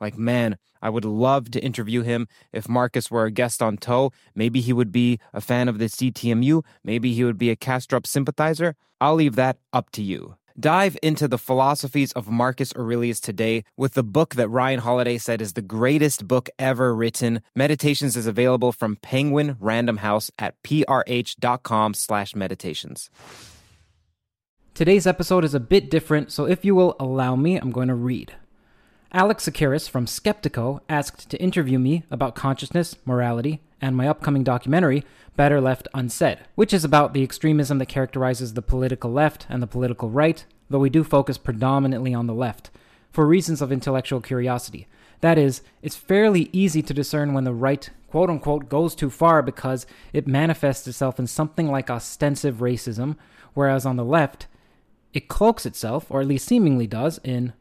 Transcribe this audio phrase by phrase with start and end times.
[0.00, 4.12] like, man, I would love to interview him if Marcus were a guest on TOE.
[4.34, 6.64] Maybe he would be a fan of the CTMU.
[6.84, 8.76] Maybe he would be a Kastrup sympathizer.
[9.00, 10.36] I'll leave that up to you.
[10.58, 15.40] Dive into the philosophies of Marcus Aurelius today with the book that Ryan Holiday said
[15.40, 17.42] is the greatest book ever written.
[17.54, 23.08] Meditations is available from Penguin Random House at prh.com slash meditations.
[24.74, 27.94] Today's episode is a bit different, so if you will allow me, I'm going to
[27.94, 28.34] read.
[29.10, 35.02] Alex Tsakiris from Skeptiko asked to interview me about consciousness, morality, and my upcoming documentary,
[35.34, 39.66] Better Left Unsaid, which is about the extremism that characterizes the political left and the
[39.66, 42.70] political right, though we do focus predominantly on the left,
[43.10, 44.86] for reasons of intellectual curiosity.
[45.22, 49.40] That is, it's fairly easy to discern when the right, quote unquote, goes too far
[49.40, 53.16] because it manifests itself in something like ostensive racism,
[53.54, 54.48] whereas on the left,
[55.14, 57.54] it cloaks itself, or at least seemingly does, in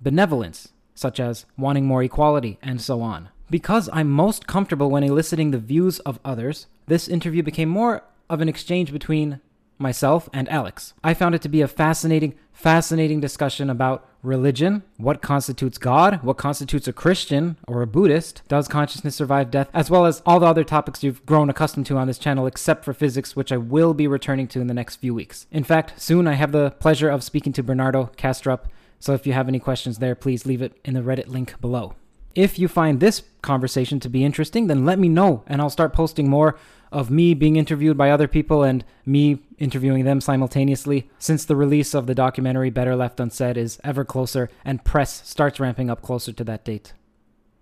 [0.00, 3.28] benevolence, such as wanting more equality, and so on.
[3.50, 8.40] Because I'm most comfortable when eliciting the views of others, this interview became more of
[8.40, 9.40] an exchange between
[9.78, 10.94] myself and Alex.
[11.04, 16.38] I found it to be a fascinating, fascinating discussion about religion, what constitutes God, what
[16.38, 20.46] constitutes a Christian or a Buddhist, does consciousness survive death, as well as all the
[20.46, 23.92] other topics you've grown accustomed to on this channel, except for physics, which I will
[23.92, 25.46] be returning to in the next few weeks.
[25.50, 28.60] In fact, soon I have the pleasure of speaking to Bernardo Kastrup
[29.02, 31.96] so if you have any questions there, please leave it in the Reddit link below.
[32.36, 35.92] If you find this conversation to be interesting, then let me know and I'll start
[35.92, 36.56] posting more
[36.92, 41.94] of me being interviewed by other people and me interviewing them simultaneously since the release
[41.94, 46.32] of the documentary Better Left Unsaid is ever closer and press starts ramping up closer
[46.32, 46.92] to that date.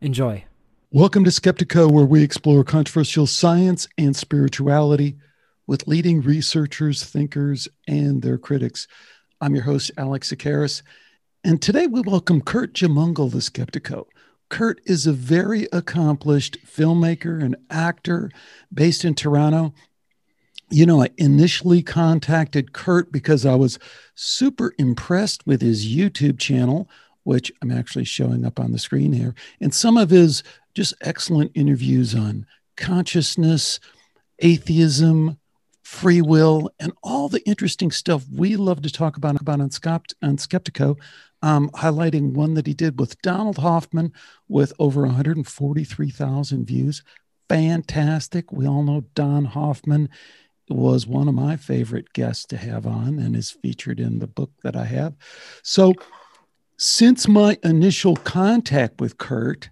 [0.03, 0.45] Enjoy.
[0.91, 5.17] Welcome to Skeptiko, where we explore controversial science and spirituality
[5.67, 8.87] with leading researchers, thinkers, and their critics.
[9.41, 10.83] I'm your host, Alex Tsakiris.
[11.43, 14.05] And today we welcome Curt Jaimungal, the Skeptiko.
[14.51, 18.31] Curt is a very accomplished filmmaker and actor
[18.75, 19.73] based in Toronto.
[20.69, 23.79] You know, I initially contacted Curt because I was
[24.15, 26.91] super impressed with his YouTube channel,
[27.23, 30.43] which I'm actually showing up on the screen here, and some of his
[30.75, 32.47] just excellent interviews on
[32.77, 33.81] consciousness,
[34.41, 35.39] atheism,
[35.91, 40.15] free will, and all the interesting stuff we love to talk about, about on, Skept-
[40.23, 40.97] on Skeptiko
[41.43, 44.13] um, highlighting one that he did with Donald Hoffman
[44.49, 47.03] with over 143,000 views.
[47.49, 48.53] Fantastic.
[48.53, 50.09] We all know Don Hoffman
[50.69, 54.53] was one of my favorite guests to have on and is featured in the book
[54.63, 55.15] that I have.
[55.65, 55.95] So,
[56.77, 59.71] since my initial contact with Curt,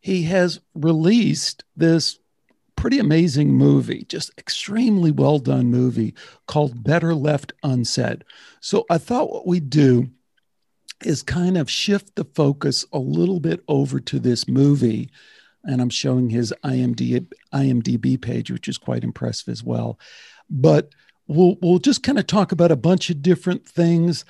[0.00, 2.18] he has released this
[2.76, 6.14] pretty amazing movie, just extremely well done movie
[6.46, 8.24] called Better Left Unsaid.
[8.60, 10.10] So I thought what we'd do
[11.04, 15.10] is kind of shift the focus a little bit over to this movie.
[15.64, 19.98] And I'm showing his IMDb, IMDb page, which is quite impressive as well.
[20.50, 20.90] But
[21.26, 24.24] we'll, we'll just kind of talk about a bunch of different things.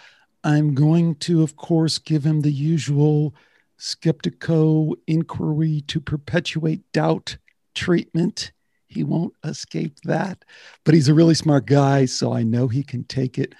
[0.44, 3.34] I'm going to, of course, give him the usual
[3.78, 7.36] Skeptiko inquiry to perpetuate doubt
[7.74, 8.52] treatment.
[8.86, 10.44] He won't escape that,
[10.84, 13.54] but he's a really smart guy, so I know he can take it.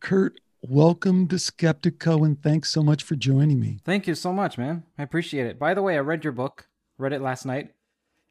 [0.00, 3.78] Curt, welcome to Skeptiko and thanks so much for joining me.
[3.84, 4.82] Thank you so much, man.
[4.98, 5.58] I appreciate it.
[5.58, 6.66] By the way, I read your book,
[6.98, 7.72] read it last night.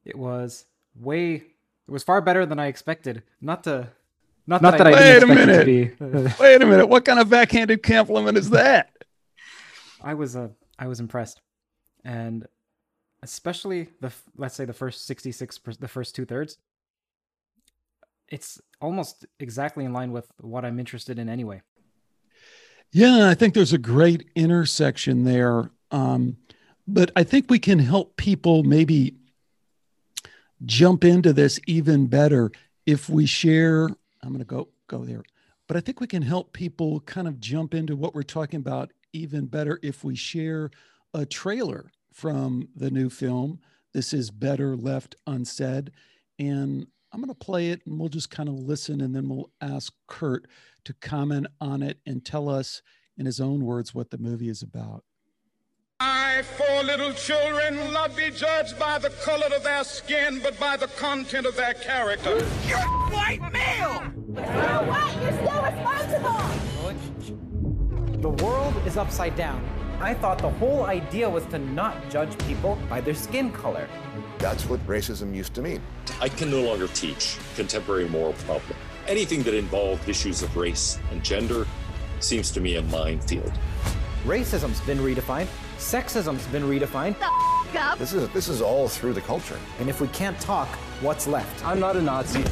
[0.06, 0.66] It was
[0.96, 3.24] way it was far better than I expected.
[3.42, 3.90] Not to
[4.46, 6.34] not, not that, that, I, I didn't expect it to be.
[6.40, 6.88] Wait a minute.
[6.88, 8.92] What kind of backhanded compliment is that?
[10.02, 11.42] I was uh I was impressed.
[12.04, 12.46] And
[13.24, 16.58] especially the let's say the first 66 the first two thirds
[18.30, 21.62] it's almost exactly in line with what i'm interested in anyway
[22.94, 25.72] yeah, I think there's a great intersection there.
[25.90, 26.38] Um,
[26.88, 29.16] but I think we can help people maybe
[30.64, 32.52] jump into this even better
[32.86, 33.86] if we share,
[34.22, 35.24] I'm going to go go there,
[35.68, 38.92] but I think we can help people kind of jump into what we're talking about
[39.12, 40.70] even better if we share
[41.16, 43.60] a trailer from the new film.
[43.94, 45.92] This is Better Left Unsaid.
[46.40, 49.52] And I'm going to play it and we'll just kind of listen and then we'll
[49.62, 50.48] ask Curt
[50.86, 52.82] to comment on it and tell us
[53.18, 55.04] in his own words what the movie is about.
[56.00, 60.60] My four little children will not be judged by the color of their skin, but
[60.60, 62.46] by the content of their character.
[62.68, 64.04] You're a white male!
[64.34, 64.44] You're
[64.90, 65.53] white, you're still responsible!
[68.24, 69.62] The world is upside down.
[70.00, 73.90] I thought the whole idea was to not judge people by their skin color.
[74.38, 75.82] That's what racism used to mean.
[76.22, 78.78] I can no longer teach contemporary moral problem.
[79.10, 81.68] Anything that involved issues of race and gender
[82.22, 83.52] seems to me a minefield.
[84.24, 85.50] Racism's been redefined.
[85.78, 87.18] Sexism's been redefined.
[87.98, 89.60] This is this is all through the culture.
[89.82, 90.70] And if we can't talk,
[91.02, 91.66] what's left?
[91.66, 92.46] I'm not a Nazi.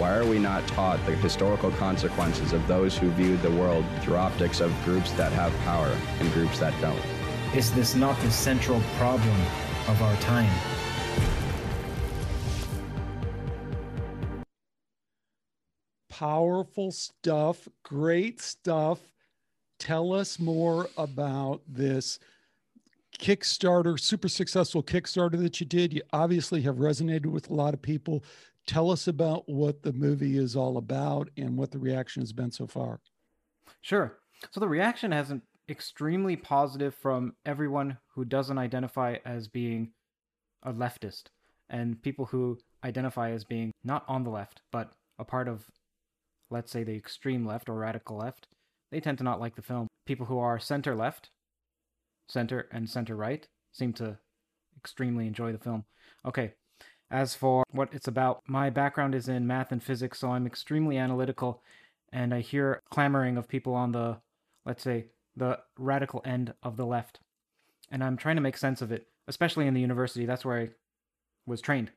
[0.00, 4.16] Why are we not taught the historical consequences of those who viewed the world through
[4.16, 6.98] optics of groups that have power and groups that don't?
[7.54, 9.38] Is this not the central problem
[9.88, 10.50] of our time?
[16.08, 19.00] Powerful stuff, great stuff.
[19.78, 22.18] Tell us more about this
[23.18, 25.92] Kickstarter, super successful Kickstarter that you did.
[25.92, 28.24] You obviously have resonated with a lot of people.
[28.70, 32.52] Tell us about what the movie is all about and what the reaction has been
[32.52, 33.00] so far.
[33.80, 34.20] Sure.
[34.52, 39.90] So the reaction has been extremely positive from everyone who doesn't identify as being
[40.62, 41.24] a leftist
[41.68, 45.66] and people who identify as being not on the left but a part of
[46.48, 48.46] let's say the extreme left or radical left
[48.92, 51.30] they tend to not like the film people who are center left
[52.28, 54.16] center and center right seem to
[54.76, 55.84] extremely enjoy the film
[56.24, 56.52] okay
[57.10, 60.96] as for what it's about my background is in math and physics so i'm extremely
[60.96, 61.62] analytical
[62.12, 64.16] and i hear clamoring of people on the
[64.64, 67.20] let's say the radical end of the left.
[67.90, 70.26] And I'm trying to make sense of it, especially in the university.
[70.26, 70.68] That's where I
[71.46, 71.90] was trained.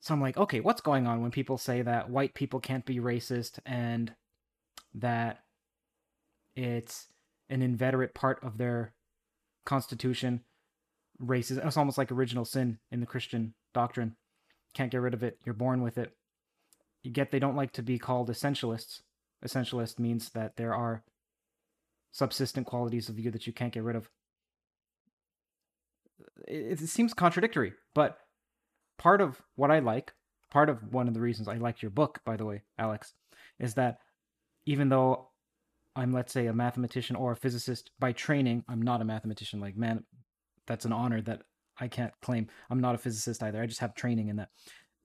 [0.00, 3.00] So I'm like, okay, what's going on when people say that white people can't be
[3.00, 4.14] racist and
[4.94, 5.42] that
[6.54, 7.06] it's
[7.48, 8.92] an inveterate part of their
[9.64, 10.42] constitution?
[11.20, 11.66] Racism.
[11.66, 14.16] It's almost like original sin in the Christian doctrine.
[14.74, 15.38] Can't get rid of it.
[15.44, 16.12] You're born with it.
[17.02, 19.02] You get they don't like to be called essentialists.
[19.44, 21.04] Essentialist means that there are
[22.10, 24.08] subsistent qualities of you that you can't get rid of.
[26.48, 28.16] It, it, seems contradictory, but
[28.98, 30.14] part of what I like,
[30.50, 33.12] part of one of the reasons I liked your book, by the way, Alex,
[33.58, 33.98] is that
[34.64, 35.28] even though
[35.94, 39.60] I'm, let's say, a mathematician or a physicist by training, I'm not a mathematician.
[39.60, 40.04] Like, man,
[40.66, 41.42] that's an honor that
[41.78, 42.48] I can't claim.
[42.70, 43.60] I'm not a physicist either.
[43.60, 44.50] I just have training in that.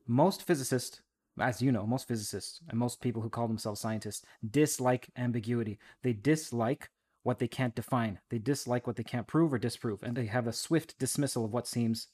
[0.07, 1.01] Most physicists
[1.39, 5.79] as you know, most physicists and most people who call themselves scientists dislike ambiguity.
[6.03, 6.89] They dislike
[7.23, 8.19] what they can't define.
[8.29, 11.53] They dislike what they can't prove or disprove, and they have a swift dismissal of
[11.53, 12.07] what seems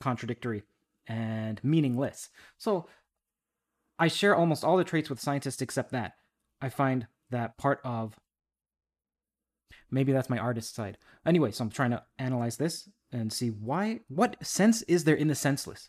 [0.00, 0.62] contradictory
[1.06, 2.30] and meaningless.
[2.58, 2.88] So
[3.98, 6.14] I share almost all the traits with scientists except that.
[6.60, 8.14] I find that part of
[9.90, 10.98] maybe that's my artist side.
[11.24, 15.28] Anyway, so I'm trying to analyze this and see why what sense is there in
[15.28, 15.88] the senseless?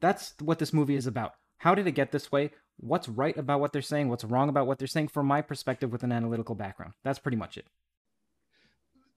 [0.00, 1.34] That's what this movie is about.
[1.58, 2.50] How did it get this way?
[2.82, 5.92] what's right about what they're saying, what's wrong about what they're saying from my perspective
[5.92, 6.94] with an analytical background.
[7.02, 7.66] That's pretty much it.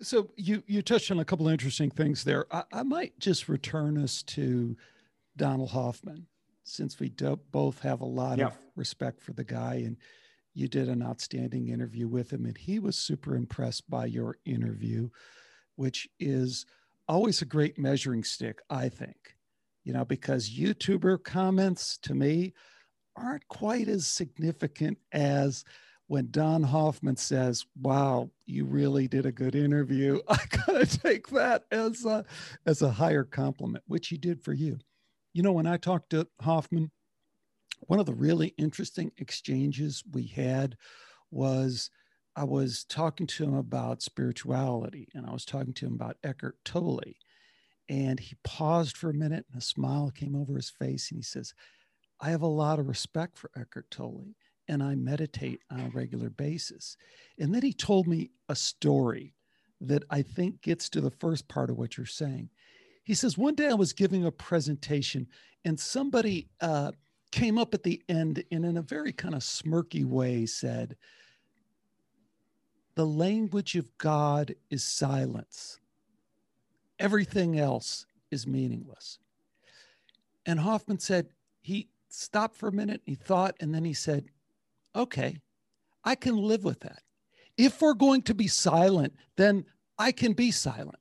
[0.01, 2.45] So you you touched on a couple of interesting things there.
[2.51, 4.75] I, I might just return us to
[5.37, 6.27] Donald Hoffman,
[6.63, 9.97] since we do, both have a lot of respect for the guy, and
[10.55, 15.09] you did an outstanding interview with him, and he was super impressed by your interview,
[15.75, 16.65] which is
[17.07, 19.35] always a great measuring stick, I think.
[19.83, 22.53] You know, because YouTuber comments to me
[23.17, 25.65] aren't quite as significant as
[26.07, 31.65] when Don Hoffman says, "Wow, you really did a good interview." I gotta take that
[31.69, 32.25] as a
[32.65, 34.79] as a higher compliment, which he did for you.
[35.33, 36.91] You know, when I talked to Hoffman,
[37.87, 40.77] one of the really interesting exchanges we had
[41.31, 41.89] was
[42.35, 46.57] I was talking to him about spirituality, and I was talking to him about Eckhart
[46.65, 47.15] Tolle,
[47.87, 51.23] and he paused for a minute, and a smile came over his face, and he
[51.23, 51.53] says,
[52.19, 54.35] I have a lot of respect for Eckhart Tolle
[54.67, 56.97] and I meditate on a regular basis.
[57.39, 59.33] And then he told me a story
[59.81, 62.49] that I think gets to the first part of what you're saying.
[63.03, 65.27] He says, One day I was giving a presentation
[65.63, 66.91] and somebody uh,
[67.35, 70.95] came up at the end and, in a very kind of smirky way, said,
[72.95, 75.81] The language of God is silence,
[76.97, 79.19] everything else is meaningless.
[80.45, 81.27] And Hoffman said,
[81.61, 84.25] he stopped for a minute, he thought, and then he said,
[84.95, 85.39] okay,
[86.05, 87.01] I can live with that.
[87.57, 89.65] If we're going to be silent, then
[89.97, 90.99] I can be silent.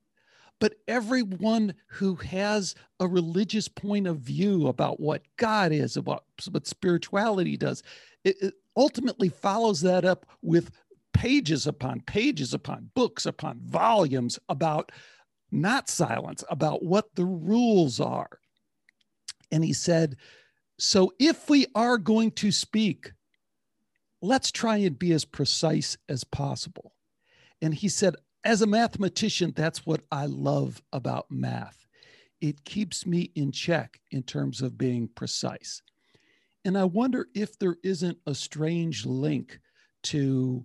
[0.65, 6.67] But everyone who has a religious point of view about what God is, about what
[6.67, 7.83] spirituality does,
[8.25, 10.71] it, it ultimately follows that up with
[11.13, 14.91] pages upon pages upon books upon volumes about
[15.53, 18.39] not silence, about what the rules are.
[19.53, 20.17] And he said,
[20.79, 23.13] So if we are going to speak,
[24.23, 26.95] let's try and be as precise as possible.
[27.61, 31.87] And he said, as a mathematician, that's what I love about math.
[32.41, 35.83] It keeps me in check in terms of being precise.
[36.65, 39.59] And I wonder if there isn't a strange link
[40.05, 40.65] to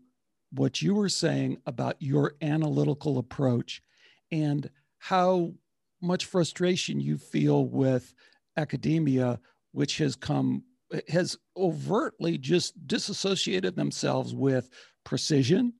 [0.51, 3.81] what you were saying about your analytical approach
[4.31, 5.53] and how
[6.01, 8.13] much frustration you feel with
[8.57, 9.39] academia,
[9.71, 10.63] which has come
[11.07, 14.71] has overtly just disassociated themselves with
[15.03, 15.73] precision,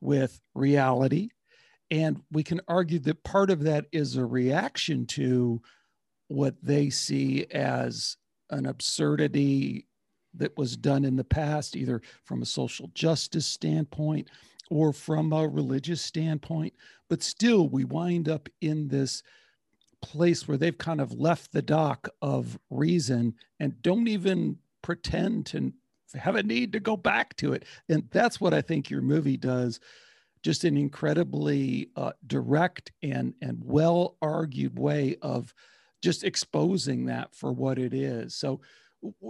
[0.00, 1.28] with reality.
[1.90, 5.62] And we can argue that part of that is a reaction to
[6.28, 8.16] what they see as
[8.50, 9.86] an absurdity
[10.34, 14.28] that was done in the past, either from a social justice standpoint
[14.70, 16.74] or from a religious standpoint.
[17.08, 19.22] But still, we wind up in this
[20.02, 25.72] place where they've kind of left the dock of reason and don't even pretend to
[26.14, 27.64] have a need to go back to it.
[27.88, 29.80] And that's what I think your movie does.
[30.42, 35.52] Just an incredibly uh, direct and and well argued way of
[36.00, 38.36] just exposing that for what it is.
[38.36, 38.60] So,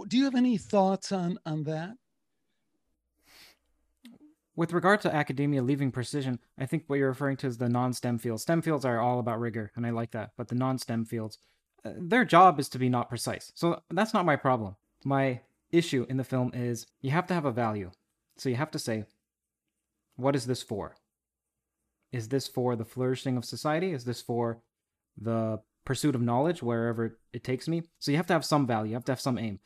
[0.07, 1.95] do you have any thoughts on on that?
[4.55, 8.19] With regard to academia leaving precision, I think what you're referring to is the non-STEM
[8.19, 8.41] fields.
[8.43, 10.31] STEM fields are all about rigor, and I like that.
[10.37, 11.37] But the non-STEM fields,
[11.85, 13.53] uh, their job is to be not precise.
[13.55, 14.75] So that's not my problem.
[15.05, 15.39] My
[15.71, 17.91] issue in the film is you have to have a value.
[18.37, 19.05] So you have to say,
[20.15, 20.95] what is this for?
[22.11, 23.91] Is this for the flourishing of society?
[23.91, 24.61] Is this for
[25.17, 27.83] the pursuit of knowledge wherever it takes me?
[27.99, 29.59] So you have to have some value, you have to have some aim.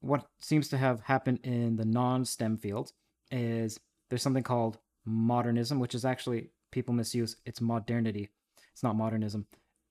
[0.00, 2.92] What seems to have happened in the non STEM fields
[3.30, 7.36] is there's something called modernism, which is actually people misuse.
[7.44, 8.30] It's modernity.
[8.72, 9.46] It's not modernism.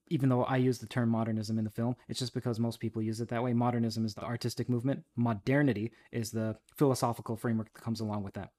[0.10, 3.02] Even though I use the term modernism in the film, it's just because most people
[3.02, 3.54] use it that way.
[3.54, 5.04] Modernism is the artistic movement.
[5.16, 8.50] Modernity is the philosophical framework that comes along with that.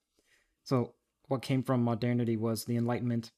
[0.62, 0.94] So,
[1.28, 3.32] what came from modernity was the Enlightenment,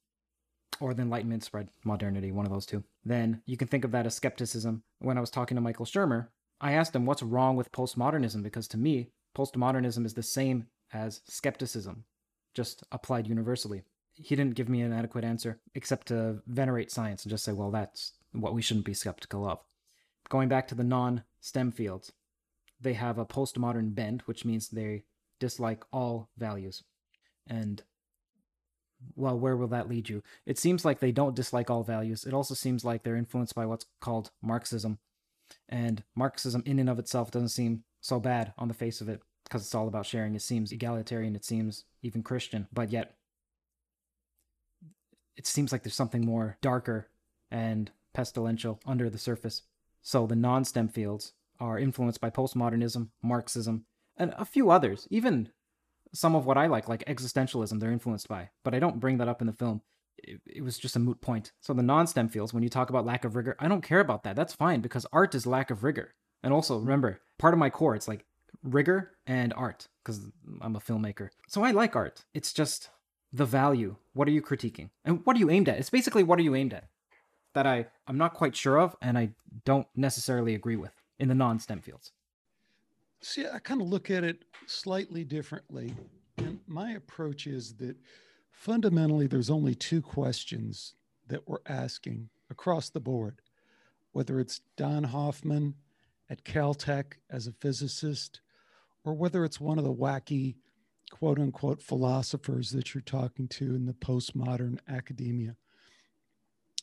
[0.80, 2.84] or the Enlightenment spread modernity, one of those two.
[3.04, 4.82] Then you can think of that as skepticism.
[4.98, 6.28] When I was talking to Michael Shermer,
[6.60, 11.20] I asked him what's wrong with postmodernism because to me, postmodernism is the same as
[11.26, 12.04] skepticism,
[12.54, 13.82] just applied universally.
[14.16, 17.70] He didn't give me an adequate answer except to venerate science and just say, well,
[17.70, 19.60] that's what we shouldn't be skeptical of.
[20.28, 22.12] Going back to the non STEM fields,
[22.80, 25.04] they have a postmodern bent, which means they
[25.38, 26.82] dislike all values.
[27.46, 27.82] And
[29.14, 30.22] well, where will that lead you?
[30.46, 32.24] It seems like they don't dislike all values.
[32.24, 34.98] It also seems like they're influenced by what's called Marxism.
[35.68, 39.20] And Marxism, in and of itself, doesn't seem so bad on the face of it
[39.44, 40.34] because it's all about sharing.
[40.34, 43.15] It seems egalitarian, it seems even Christian, but yet
[45.36, 47.08] it seems like there's something more darker
[47.50, 49.62] and pestilential under the surface.
[50.02, 53.84] So the non STEM fields are influenced by postmodernism, Marxism,
[54.16, 55.06] and a few others.
[55.10, 55.50] Even
[56.12, 58.50] some of what I like, like existentialism, they're influenced by.
[58.64, 59.82] But I don't bring that up in the film.
[60.18, 61.52] It, it was just a moot point.
[61.60, 64.00] So the non STEM fields, when you talk about lack of rigor, I don't care
[64.00, 64.36] about that.
[64.36, 66.14] That's fine because art is lack of rigor.
[66.42, 68.24] And also, remember, part of my core, it's like
[68.62, 70.20] rigor and art because
[70.60, 71.30] I'm a filmmaker.
[71.48, 72.24] So I like art.
[72.34, 72.90] It's just
[73.36, 73.96] the value.
[74.14, 74.90] What are you critiquing?
[75.04, 75.78] And what are you aimed at?
[75.78, 76.88] It's basically what are you aimed at
[77.54, 79.30] that I, I'm not quite sure of and I
[79.64, 82.12] don't necessarily agree with in the non STEM fields.
[83.20, 85.94] See, I kind of look at it slightly differently.
[86.38, 87.96] And my approach is that
[88.52, 90.94] fundamentally, there's only two questions
[91.28, 93.40] that we're asking across the board,
[94.12, 95.74] whether it's Don Hoffman
[96.28, 98.40] at Caltech as a physicist
[99.04, 100.56] or whether it's one of the wacky
[101.10, 105.56] quote unquote philosophers that you're talking to in the postmodern academia.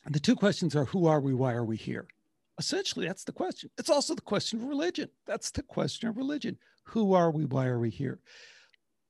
[0.04, 1.34] And the two questions are who are we?
[1.34, 2.06] Why are we here?
[2.58, 3.70] Essentially, that's the question.
[3.78, 5.08] It's also the question of religion.
[5.26, 6.58] That's the question of religion.
[6.84, 7.44] Who are we?
[7.44, 8.20] Why are we here?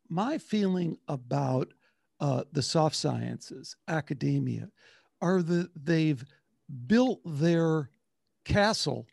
[0.08, 1.72] My feeling about
[2.20, 4.68] uh, the soft sciences, academia,
[5.20, 6.24] are that they've
[6.86, 7.90] built their
[8.44, 9.06] castle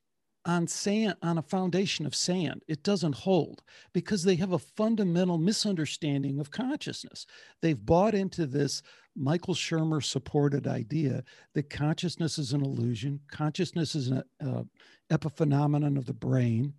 [0.46, 3.62] on sand on a foundation of sand it doesn't hold
[3.94, 7.26] because they have a fundamental misunderstanding of consciousness
[7.62, 8.82] they've bought into this
[9.16, 14.64] michael shermer supported idea that consciousness is an illusion consciousness is an uh,
[15.12, 16.74] epiphenomenon of the brain,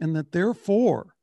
[0.00, 1.14] and that therefore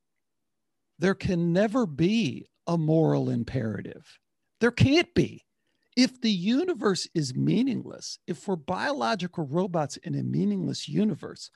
[0.99, 4.19] there can never be a moral imperative.
[4.61, 5.43] There can't be.
[5.97, 11.51] If the universe is meaningless, if we're biological robots in a meaningless universe,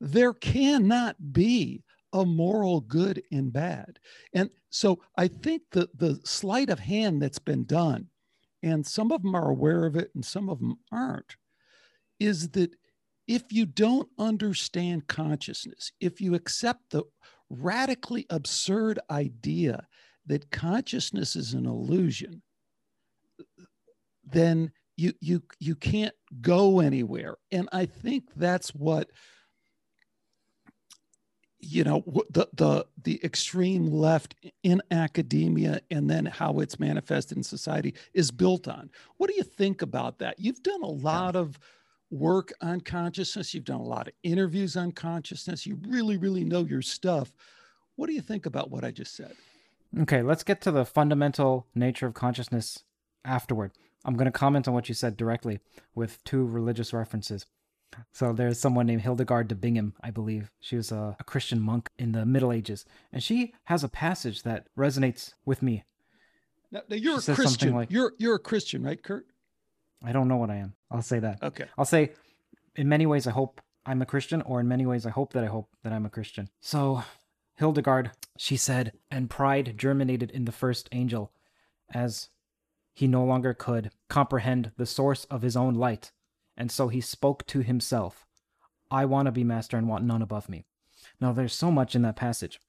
[0.00, 3.98] there cannot be a moral good and bad.
[4.34, 8.08] And so I think that the sleight of hand that's been done,
[8.62, 11.36] and some of them are aware of it and some of them aren't,
[12.18, 12.74] is that
[13.26, 17.04] if you don't understand consciousness, if you accept the
[17.48, 19.86] radically absurd idea
[20.26, 22.42] that consciousness is an illusion,
[24.24, 27.36] then you you you can't go anywhere.
[27.50, 29.10] And I think that's what
[31.60, 37.42] you know the the the extreme left in academia and then how it's manifested in
[37.42, 38.90] society is built on.
[39.16, 40.38] What do you think about that?
[40.38, 41.58] You've done a lot of
[42.10, 43.54] work on consciousness.
[43.54, 45.66] You've done a lot of interviews on consciousness.
[45.66, 47.32] You really, really know your stuff.
[47.96, 49.32] What do you think about what I just said?
[50.00, 52.84] Okay, let's get to the fundamental nature of consciousness
[53.24, 53.72] afterward.
[54.04, 55.60] I'm going to comment on what you said directly
[55.94, 57.46] with two religious references.
[58.12, 60.50] So there's someone named Hildegard de Bingen, I believe.
[60.60, 64.42] She was a, a, Christian monk in the Middle Ages, and she has a passage
[64.42, 65.84] that resonates with me.
[66.70, 67.74] Now, now you're she a Christian.
[67.74, 69.26] Like, you're you're a Christian, right, Curt?
[70.04, 70.74] I don't know what I am.
[70.90, 71.42] I'll say that.
[71.42, 71.66] Okay.
[71.76, 72.12] I'll say,
[72.76, 75.44] in many ways, I hope I'm a Christian, or in many ways, I hope that
[75.44, 76.48] I hope that I'm a Christian.
[76.60, 77.02] So,
[77.56, 81.32] Hildegard, she said, and pride germinated in the first angel,
[81.92, 82.28] as
[82.94, 86.12] he no longer could comprehend the source of his own light,
[86.60, 88.26] and so he spoke to himself,
[88.90, 90.66] I want to be master and want none above me.
[91.18, 92.60] Now, there's so much in that passage.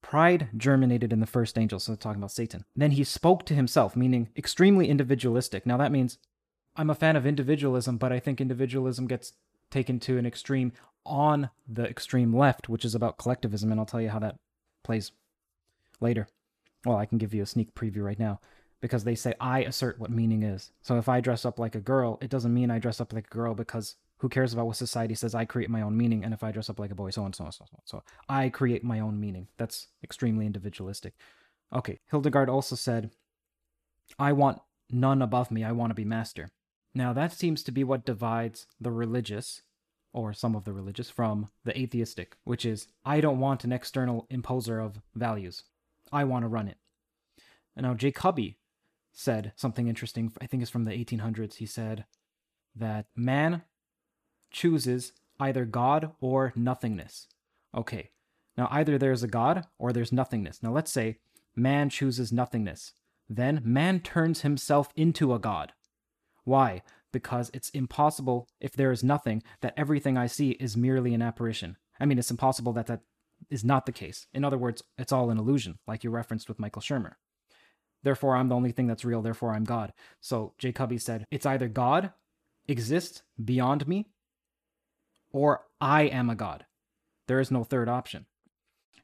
[0.00, 2.64] Pride germinated in the first angel, so talking about Satan.
[2.76, 5.66] Then he spoke to himself, meaning extremely individualistic.
[5.66, 6.18] Now, that means
[6.76, 9.32] I'm a fan of individualism, but I think individualism gets
[9.72, 10.72] taken to an extreme
[11.04, 14.36] on the extreme left, which is about collectivism, and I'll tell you how that
[14.84, 15.10] plays
[16.00, 16.28] later.
[16.86, 18.38] Well, I can give you a sneak preview right now
[18.82, 20.72] because they say I assert what meaning is.
[20.82, 23.28] So if I dress up like a girl, it doesn't mean I dress up like
[23.28, 25.34] a girl because who cares about what society says?
[25.34, 26.24] I create my own meaning.
[26.24, 27.80] And if I dress up like a boy, so on, so on, so on.
[27.84, 29.46] So I create my own meaning.
[29.56, 31.14] That's extremely individualistic.
[31.72, 32.00] Okay.
[32.10, 33.10] Hildegard also said,
[34.18, 35.64] I want none above me.
[35.64, 36.50] I want to be master.
[36.94, 39.62] Now that seems to be what divides the religious,
[40.12, 44.26] or some of the religious, from the atheistic, which is, I don't want an external
[44.28, 45.62] imposer of values.
[46.12, 46.76] I want to run it.
[47.74, 48.56] And now Jacobi
[49.12, 50.32] said something interesting.
[50.40, 51.54] I think it's from the 1800s.
[51.54, 52.04] He said
[52.74, 53.62] that man
[54.50, 57.28] chooses either God or nothingness.
[57.74, 58.10] Okay,
[58.56, 60.62] now either there's a God or there's nothingness.
[60.62, 61.18] Now let's say
[61.54, 62.92] man chooses nothingness.
[63.28, 65.72] Then man turns himself into a God.
[66.44, 66.82] Why?
[67.12, 71.76] Because it's impossible, if there is nothing, that everything I see is merely an apparition.
[72.00, 73.00] I mean, it's impossible that that
[73.50, 74.26] is not the case.
[74.32, 77.14] In other words, it's all an illusion, like you referenced with Michael Shermer.
[78.02, 79.22] Therefore, I'm the only thing that's real.
[79.22, 79.92] Therefore, I'm God.
[80.20, 82.12] So Jacobi said, it's either God
[82.68, 84.06] exists beyond me
[85.32, 86.66] or I am a God.
[87.28, 88.26] There is no third option.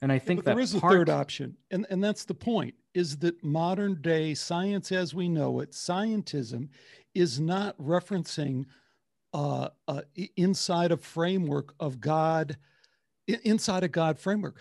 [0.00, 0.92] And I think yeah, that there is part...
[0.92, 1.56] a third option.
[1.70, 6.68] And, and that's the point is that modern day science as we know it, scientism,
[7.14, 8.66] is not referencing
[9.34, 10.02] uh, uh,
[10.36, 12.56] inside a framework of God
[13.44, 14.60] inside a God framework.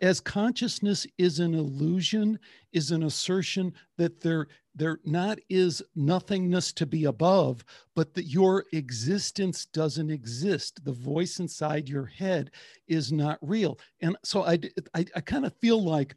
[0.00, 2.38] As consciousness is an illusion,
[2.72, 8.64] is an assertion that there, there not is nothingness to be above, but that your
[8.72, 10.84] existence doesn't exist.
[10.84, 12.50] The voice inside your head
[12.88, 13.78] is not real.
[14.00, 14.58] And so I,
[14.94, 16.14] I, I kind of feel like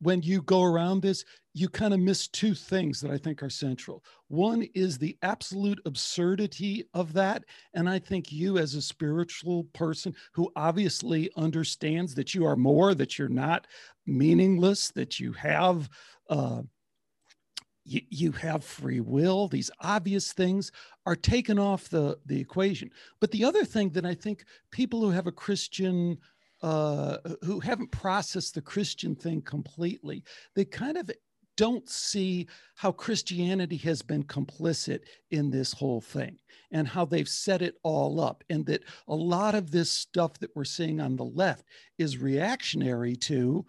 [0.00, 3.48] when you go around this, you kind of miss two things that I think are
[3.48, 4.04] central.
[4.28, 7.44] One is the absolute absurdity of that.
[7.72, 12.94] And I think you, as a spiritual person who obviously understands that you are more,
[12.94, 13.66] that you're not
[14.06, 15.88] meaningless, that you have.
[16.28, 16.62] Uh,
[17.88, 20.72] you, you have free will these obvious things
[21.06, 25.10] are taken off the, the equation but the other thing that i think people who
[25.10, 26.18] have a christian
[26.62, 30.22] uh, who haven't processed the Christian thing completely,
[30.54, 31.10] they kind of
[31.56, 36.38] don't see how Christianity has been complicit in this whole thing
[36.70, 38.44] and how they've set it all up.
[38.50, 41.64] And that a lot of this stuff that we're seeing on the left
[41.98, 43.64] is reactionary to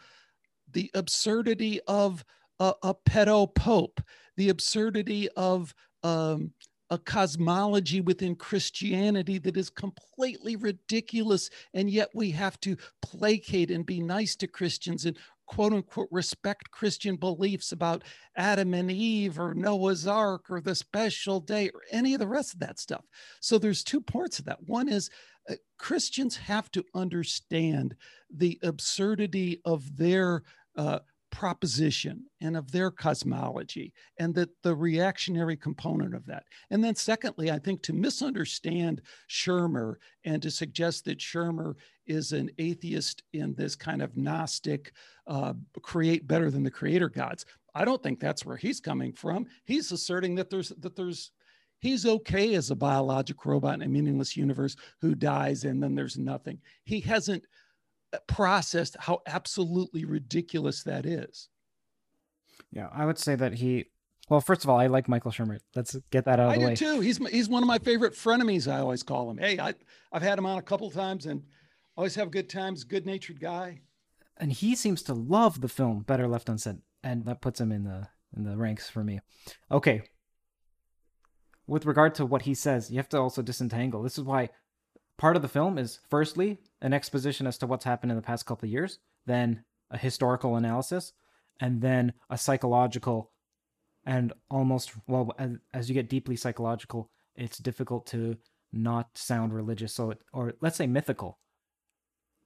[0.71, 2.25] the absurdity of
[2.59, 4.01] a, a pedo pope,
[4.35, 5.73] the absurdity of
[6.03, 6.51] um,
[6.89, 11.49] a cosmology within Christianity that is completely ridiculous.
[11.73, 16.71] And yet we have to placate and be nice to Christians and quote unquote respect
[16.71, 18.03] Christian beliefs about
[18.35, 22.53] Adam and Eve or Noah's Ark or the special day or any of the rest
[22.53, 23.05] of that stuff.
[23.39, 24.59] So there's two parts of that.
[24.67, 25.09] One is
[25.49, 27.95] uh, Christians have to understand
[28.29, 30.43] the absurdity of their
[30.77, 30.99] uh,
[31.31, 36.43] proposition and of their cosmology and that the reactionary component of that.
[36.69, 42.49] And then secondly i think to misunderstand shermer and to suggest that shermer is an
[42.57, 44.93] atheist in this kind of gnostic
[45.27, 47.45] uh, create better than the creator gods
[47.77, 49.45] i don't think that's where he's coming from.
[49.65, 51.31] He's asserting that there's that there's
[51.79, 56.17] he's okay as a biologic robot in a meaningless universe who dies and then there's
[56.17, 56.59] nothing.
[56.83, 57.45] He hasn't
[58.27, 61.49] processed how absolutely ridiculous that is.
[62.71, 63.85] Yeah, I would say that he.
[64.29, 65.59] Well, first of all, I like Michael Shermer.
[65.75, 66.71] Let's get that out of I the way.
[66.71, 66.99] I do too.
[66.99, 68.71] He's he's one of my favorite frenemies.
[68.71, 69.37] I always call him.
[69.37, 69.73] Hey, I
[70.11, 71.43] I've had him on a couple times and
[71.95, 72.83] always have good times.
[72.83, 73.81] Good natured guy.
[74.37, 77.83] And he seems to love the film Better Left Unsaid, and that puts him in
[77.83, 79.19] the in the ranks for me.
[79.71, 80.03] Okay.
[81.65, 84.01] With regard to what he says, you have to also disentangle.
[84.01, 84.49] This is why
[85.17, 88.45] part of the film is firstly an exposition as to what's happened in the past
[88.45, 91.13] couple of years, then a historical analysis,
[91.59, 93.31] and then a psychological
[94.05, 95.35] and almost well
[95.73, 98.37] as, you get deeply psychological, it's difficult to
[98.71, 99.93] not sound religious.
[99.93, 101.39] So it, or let's say mythical.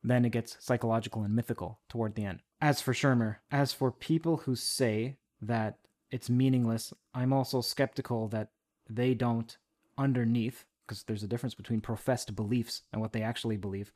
[0.04, 2.40] Then it gets psychological and mythical toward the end.
[2.60, 5.78] As for Shermer, as for people who say that
[6.10, 8.50] it's meaningless, I'm also skeptical that
[8.90, 9.56] they don't
[9.98, 13.94] underneath because there's a difference between professed beliefs and what they actually believe.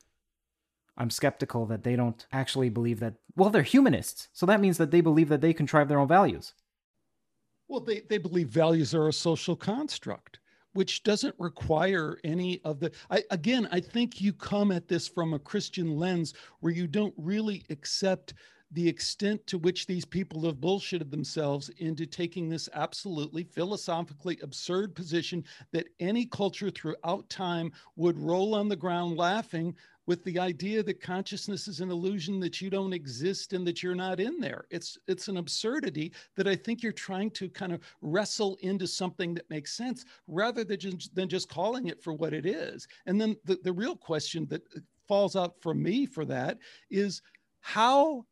[0.96, 4.30] I'm skeptical that they don't actually believe that, well, they're humanists.
[4.32, 6.54] So that means that they believe that they contrive their own values.
[7.68, 10.40] Well, they, they believe values are a social construct,
[10.72, 12.94] which doesn't require any of the.
[13.10, 17.14] I, again, I think you come at this from a Christian lens where you don't
[17.18, 18.36] really accept
[18.76, 24.94] the extent to which these people have bullshitted themselves into taking this absolutely philosophically absurd
[24.94, 29.74] position that any culture throughout time would roll on the ground laughing
[30.08, 33.96] with the idea that consciousness is an illusion that you don't exist and that you're
[33.96, 34.66] not in there.
[34.70, 39.34] It's it's an absurdity that i think you're trying to kind of wrestle into something
[39.34, 42.88] that makes sense rather than just, than just calling it for what it is.
[43.06, 44.62] And then the, the real question that
[45.08, 46.60] falls out for me for that
[46.92, 47.22] is
[47.62, 48.26] how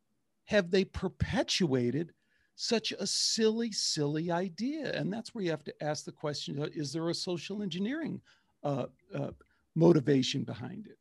[0.44, 2.12] have they perpetuated
[2.56, 4.92] such a silly, silly idea?
[4.92, 8.20] And that's where you have to ask the question is there a social engineering
[8.62, 9.30] uh, uh,
[9.74, 10.98] motivation behind it?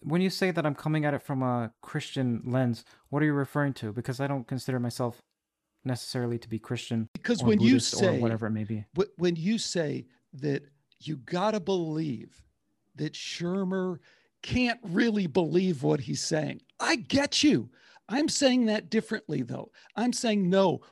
[0.00, 3.32] When you say that I'm coming at it from a Christian lens, what are you
[3.32, 3.92] referring to?
[3.92, 5.22] Because I don't consider myself
[5.84, 7.08] necessarily to be Christian.
[7.14, 8.84] Because when Buddhist you say, whatever it may be,
[9.16, 10.62] when you say that
[11.00, 12.42] you got to believe
[12.96, 13.98] that Shermer
[14.44, 16.60] can't really believe what he's saying.
[16.78, 17.70] I get you.
[18.10, 19.70] I'm saying that differently, though.
[19.96, 20.82] I'm saying no,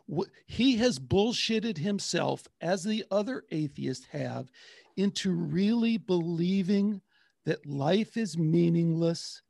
[0.47, 4.51] he has bullshitted himself, as the other atheists have,
[4.97, 7.03] into really believing
[7.45, 9.43] that life is meaningless,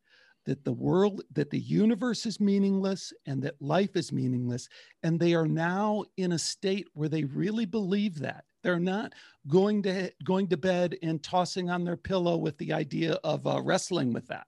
[0.47, 4.69] that the world, that the universe is meaningless, and that life is meaningless.
[5.05, 8.45] And they are now in a state where they really believe that.
[8.63, 9.15] They're not
[9.49, 13.61] going to going to bed and tossing on their pillow with the idea of uh,
[13.61, 14.47] wrestling with that.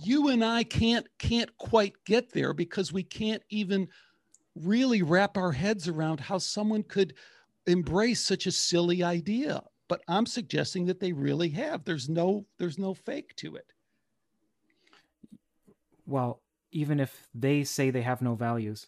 [0.00, 3.88] You and I can't can't quite get there because we can't even
[4.54, 7.14] really wrap our heads around how someone could
[7.66, 9.62] embrace such a silly idea.
[9.88, 11.84] But I'm suggesting that they really have.
[11.84, 13.72] There's no there's no fake to it.
[16.06, 18.86] Well, even if they say they have no values,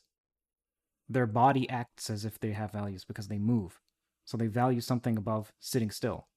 [1.10, 3.80] their body acts as if they have values because they move.
[4.24, 6.28] So they value something above sitting still.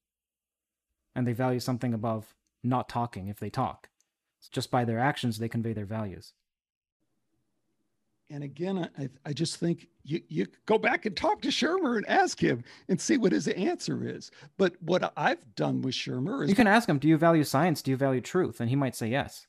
[1.15, 2.33] And they value something above
[2.63, 3.89] not talking if they talk.
[4.39, 6.33] So just by their actions, they convey their values.
[8.31, 12.09] And again, I, I just think you, you go back and talk to Shermer and
[12.09, 14.31] ask him and see what his answer is.
[14.57, 17.83] But what I've done with Shermer is you can ask him, do you value science?
[17.83, 18.59] Do you value truth?
[18.59, 19.45] And he might say yes.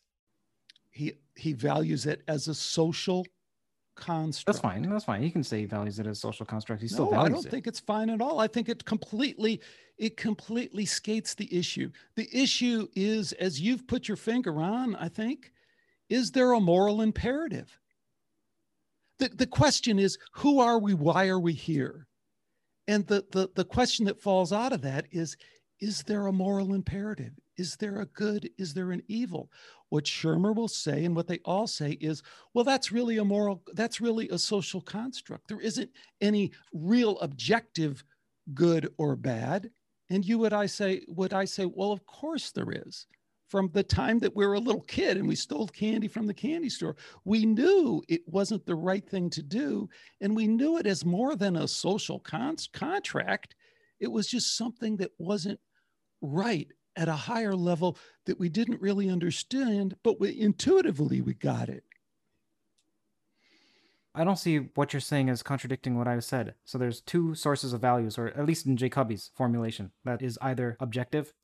[0.91, 3.27] He he values it as a social
[3.95, 4.47] construct.
[4.47, 4.83] That's fine.
[4.89, 5.23] That's fine.
[5.23, 6.83] You can say he values it as social construct.
[6.83, 7.31] He still no, values it.
[7.31, 7.51] I don't it.
[7.51, 8.41] think it's fine at all.
[8.41, 9.61] I think it completely,
[9.99, 11.91] it completely skates the issue.
[12.17, 15.53] The issue is, as you've put your finger on, I think,
[16.09, 17.79] is there a moral imperative?
[19.19, 20.95] The, the question is, who are we?
[20.95, 22.07] Why are we here?
[22.87, 25.37] And the, the, the question that falls out of that is,
[25.81, 27.33] is there a moral imperative?
[27.57, 28.51] Is there a good?
[28.59, 29.51] Is there an evil?
[29.91, 33.63] What Shermer will say and what they all say is, well, that's really a moral,
[33.75, 35.49] that's really a social construct.
[35.49, 35.91] There isn't
[36.21, 38.05] any real objective
[38.55, 39.71] good or bad.
[40.11, 43.07] And you would I say, would I say, well, of course there is.
[43.49, 46.35] From the time that we were a little kid and we stole candy from the
[46.35, 49.89] candy store, we knew it wasn't the right thing to do.
[50.21, 53.55] And we knew it as more than a social con- contract.
[54.01, 55.61] It was just something that wasn't
[56.21, 61.69] right at a higher level that we didn't really understand, but we, intuitively we got
[61.69, 61.85] it.
[64.15, 66.55] I don't see what you're saying as contradicting what I said.
[66.65, 70.77] So there's two sources of values, or at least in Jacobi's formulation, that is either
[70.79, 71.35] objective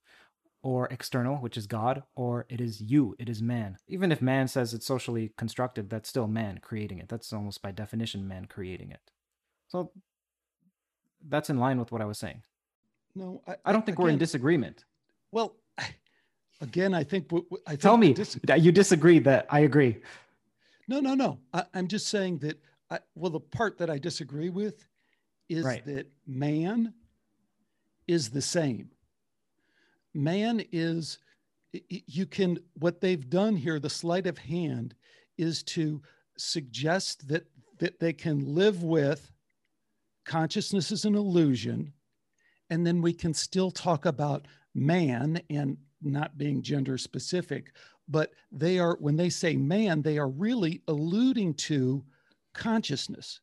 [0.62, 3.78] or external, which is God, or it is you, it is man.
[3.88, 7.08] Even if man says it's socially constructed, that's still man creating it.
[7.08, 9.00] That's almost by definition man creating it.
[9.68, 9.90] So
[11.26, 12.42] that's in line with what I was saying.
[13.16, 14.84] No, I, I don't think again, we're in disagreement.
[15.32, 15.56] Well,
[16.60, 17.30] again, I think.
[17.66, 19.18] I think Tell me dis- you disagree.
[19.18, 19.98] That I agree.
[20.88, 21.38] No, no, no.
[21.52, 22.60] I, am just saying that.
[22.90, 24.86] I, well, the part that I disagree with
[25.48, 25.84] is Right.
[25.86, 26.94] that man
[28.08, 28.90] is the same.
[30.14, 31.18] Man is.
[31.88, 32.58] You can.
[32.74, 34.94] What they've done here, the sleight of hand,
[35.38, 36.02] is to
[36.36, 37.46] suggest that
[37.78, 39.30] that they can live with
[40.24, 41.92] consciousness is an illusion,
[42.70, 47.72] and then we can still talk about man and not being gender specific
[48.08, 52.04] but they are when they say man they are really alluding to
[52.54, 53.40] consciousness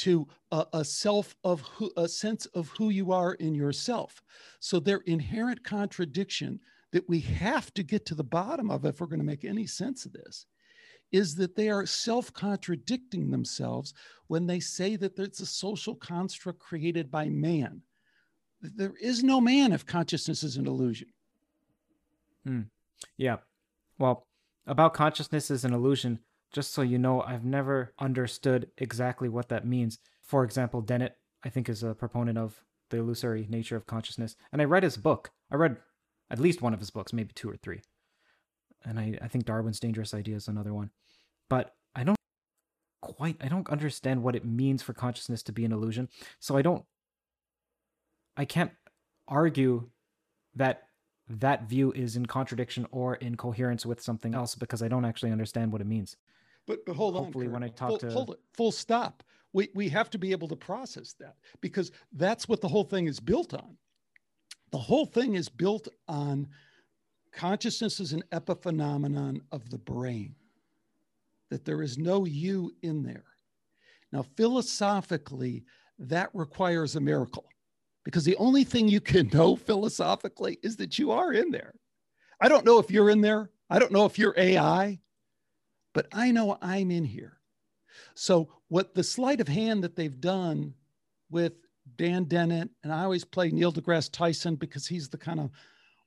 [0.00, 4.22] to a, a self of who a sense of who you are in yourself.
[4.58, 6.58] So their inherent contradiction
[6.92, 9.66] that we have to get to the bottom of if we're going to make any
[9.66, 10.46] sense of this
[11.12, 13.92] is that they are self contradicting themselves
[14.28, 17.82] when they say that it's a social construct created by man
[18.60, 21.08] there is no man if consciousness is an illusion
[22.44, 22.62] hmm.
[23.16, 23.36] Yeah.
[23.98, 24.26] Well,
[24.66, 26.20] about consciousness is an illusion,
[26.52, 29.98] just so you know, I've never understood exactly what that means.
[30.22, 34.36] For example, Dennett, I think, is a proponent of the illusory nature of consciousness.
[34.52, 35.30] And I read his book.
[35.50, 35.76] I read
[36.30, 37.80] at least one of his books, maybe two or three.
[38.84, 40.90] And I, I think Darwin's Dangerous Idea is another one.
[41.48, 42.18] But I don't
[43.02, 46.08] quite, I don't understand what it means for consciousness to be an illusion.
[46.38, 46.84] So I don't,
[48.40, 48.72] I can't
[49.28, 49.90] argue
[50.54, 50.84] that
[51.28, 55.30] that view is in contradiction or in coherence with something else because I don't actually
[55.30, 56.16] understand what it means.
[56.66, 57.52] But but hold Hopefully on.
[57.52, 59.22] when I talk full, to- hold it, full stop.
[59.52, 63.08] We we have to be able to process that because that's what the whole thing
[63.08, 63.76] is built on.
[64.70, 66.48] The whole thing is built on
[67.32, 70.34] consciousness is an epiphenomenon of the brain.
[71.50, 73.26] That there is no you in there.
[74.12, 75.64] Now philosophically,
[75.98, 77.44] that requires a miracle
[78.04, 81.74] because the only thing you can know philosophically is that you are in there.
[82.40, 83.50] I don't know if you're in there.
[83.68, 84.98] I don't know if you're AI
[85.92, 87.38] but I know I'm in here.
[88.14, 90.74] So, what the sleight of hand that they've done
[91.30, 91.54] with
[91.96, 95.50] Dan Dennett, and I always play Neil deGrasse Tyson because he's the kind of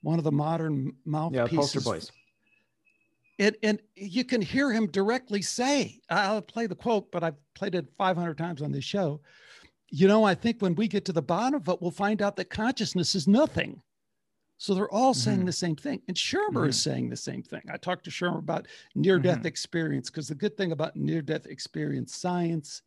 [0.02, 1.52] one of the modern mouthpieces.
[1.52, 2.12] Yeah, poster boys.
[3.40, 7.74] And, and you can hear him directly say, I'll play the quote, but I've played
[7.74, 9.22] it 500 times on this show.
[9.96, 12.36] You know, I think when we get to the bottom of it, we'll find out
[12.38, 13.84] that consciousness is nothing.
[14.58, 15.46] So they're all saying Mhm.
[15.46, 16.02] the same thing.
[16.08, 17.62] And Shermer is saying the same thing.
[17.70, 19.46] I talked to Shermer about near death Mhm.
[19.46, 22.82] experience because the good thing about near death experience science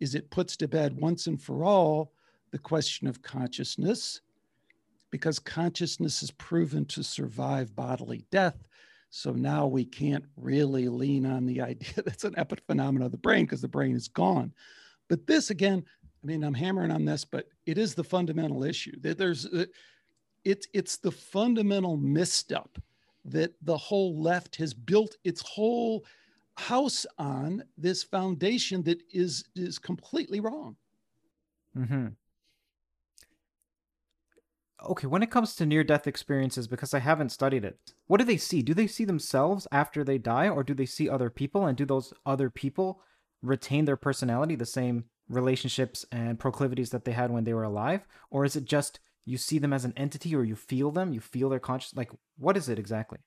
[0.00, 2.14] is it puts to bed once and for all
[2.50, 4.22] the question of consciousness
[5.10, 8.66] because consciousness is proven to survive bodily death.
[9.10, 13.44] So now we can't really lean on the idea that's an epiphenomenon of the brain
[13.44, 14.54] because the brain is gone.
[15.08, 15.86] But this again,
[16.28, 19.64] mean, I'm hammering on this, but it is the fundamental issue that there's uh,
[20.44, 22.78] it's it's the fundamental misstep
[23.24, 26.04] that the whole left has built its whole
[26.56, 30.76] house on this foundation that is is completely wrong.
[31.74, 32.08] hmm
[34.88, 38.24] Okay, when it comes to near death experiences, because I haven't studied it, what do
[38.24, 38.62] they see?
[38.62, 41.66] Do they see themselves after they die, or do they see other people?
[41.66, 43.02] And do those other people
[43.42, 48.06] retain their personality, the same relationships and proclivities that they had when they were alive?
[48.30, 51.20] Or is it just you see them as an entity, or you feel them, you
[51.20, 51.94] feel their conscious?
[51.94, 53.18] Like, what is it exactly?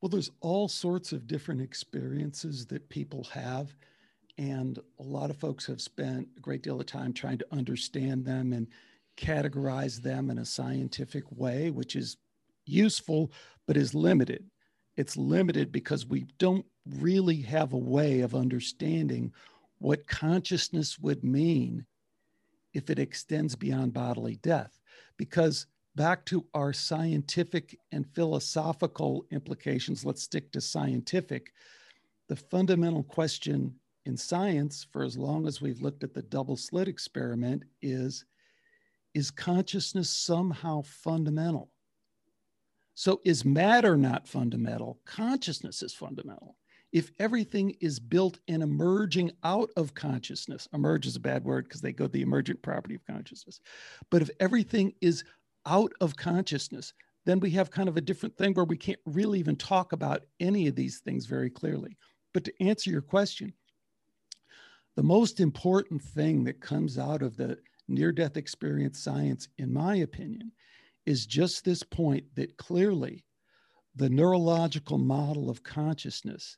[0.00, 3.74] Well, there's all sorts of different experiences that people have.
[4.38, 8.24] And a lot of folks have spent a great deal of time trying to understand
[8.24, 8.68] them and
[9.16, 12.16] categorize them in a scientific way, which is
[12.64, 13.32] useful,
[13.66, 14.50] but is limited.
[14.96, 19.32] It's limited because we don't really have a way of understanding
[19.80, 21.84] what consciousness would mean
[22.72, 24.78] if it extends beyond bodily death.
[25.16, 25.66] Because
[25.96, 31.52] back to our scientific and philosophical implications, let's stick to scientific.
[32.28, 33.74] The fundamental question
[34.06, 38.24] in science, for as long as we've looked at the double slit experiment, is
[39.12, 41.68] is consciousness somehow fundamental?
[42.94, 45.00] So, is matter not fundamental?
[45.04, 46.56] Consciousness is fundamental.
[46.92, 51.80] If everything is built and emerging out of consciousness, emerge is a bad word because
[51.80, 53.60] they go the emergent property of consciousness.
[54.10, 55.22] But if everything is
[55.66, 56.92] out of consciousness,
[57.26, 60.24] then we have kind of a different thing where we can't really even talk about
[60.40, 61.96] any of these things very clearly.
[62.32, 63.52] But to answer your question,
[64.96, 69.96] the most important thing that comes out of the near death experience science, in my
[69.96, 70.50] opinion,
[71.06, 73.24] is just this point that clearly
[73.94, 76.56] the neurological model of consciousness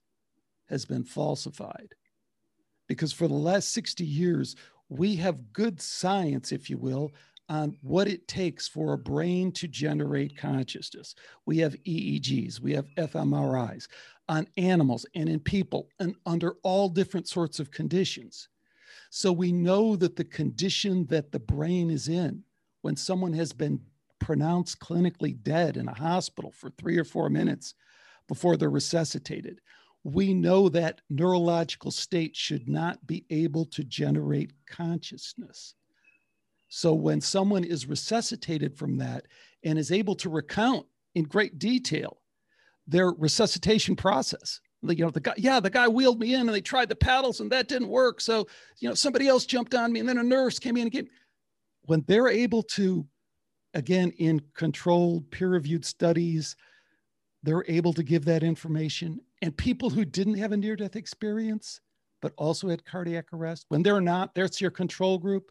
[0.72, 1.94] has been falsified.
[2.88, 4.56] Because for the last 60 years,
[4.88, 7.12] we have good science, if you will,
[7.48, 11.14] on what it takes for a brain to generate consciousness.
[11.44, 13.86] We have EEGs, we have fMRIs
[14.28, 18.48] on animals and in people and under all different sorts of conditions.
[19.10, 22.42] So we know that the condition that the brain is in
[22.80, 23.80] when someone has been
[24.18, 27.74] pronounced clinically dead in a hospital for three or four minutes
[28.28, 29.60] before they're resuscitated,
[30.04, 35.74] we know that neurological state should not be able to generate consciousness.
[36.68, 39.26] So when someone is resuscitated from that
[39.62, 42.18] and is able to recount in great detail
[42.86, 46.60] their resuscitation process, you know, the guy, yeah, the guy wheeled me in and they
[46.60, 48.20] tried the paddles and that didn't work.
[48.20, 50.90] So, you know, somebody else jumped on me and then a nurse came in and
[50.90, 51.08] gave,
[51.82, 53.06] when they're able to,
[53.74, 56.56] again, in controlled peer reviewed studies,
[57.44, 59.20] they're able to give that information.
[59.42, 61.80] And people who didn't have a near death experience,
[62.20, 65.50] but also had cardiac arrest, when they're not, that's your control group.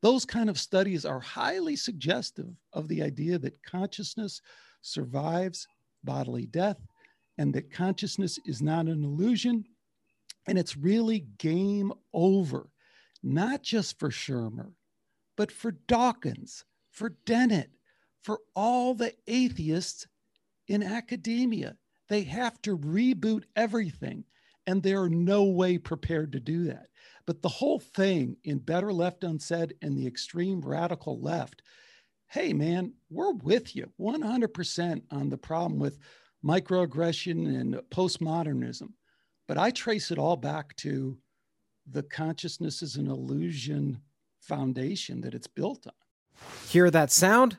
[0.00, 4.40] Those kind of studies are highly suggestive of the idea that consciousness
[4.80, 5.66] survives
[6.04, 6.78] bodily death
[7.38, 9.64] and that consciousness is not an illusion.
[10.46, 12.70] And it's really game over,
[13.24, 14.70] not just for Shermer,
[15.36, 17.70] but for Dawkins, for Dennett,
[18.22, 20.06] for all the atheists
[20.68, 21.76] in academia.
[22.08, 24.24] They have to reboot everything,
[24.66, 26.88] and they're no way prepared to do that.
[27.26, 31.62] But the whole thing in Better Left Unsaid and the extreme radical left
[32.28, 35.98] hey, man, we're with you 100% on the problem with
[36.44, 38.88] microaggression and postmodernism.
[39.48, 41.16] But I trace it all back to
[41.88, 44.00] the consciousness is an illusion
[44.40, 45.92] foundation that it's built on.
[46.68, 47.58] Hear that sound?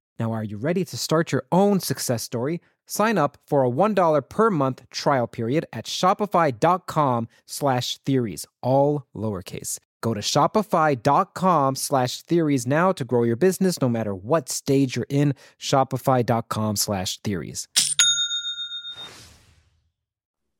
[0.21, 2.61] Now, are you ready to start your own success story?
[2.85, 9.79] Sign up for a $1 per month trial period at shopify.com slash theories, all lowercase.
[10.01, 15.07] Go to shopify.com slash theories now to grow your business no matter what stage you're
[15.09, 15.33] in.
[15.59, 17.67] Shopify.com slash theories.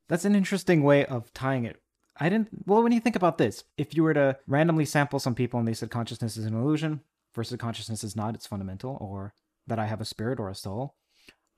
[0.09, 1.79] That's an interesting way of tying it.
[2.19, 5.35] I didn't, well, when you think about this, if you were to randomly sample some
[5.35, 7.01] people and they said consciousness is an illusion
[7.35, 9.35] versus consciousness is not, it's fundamental, or
[9.67, 10.95] that I have a spirit or a soul,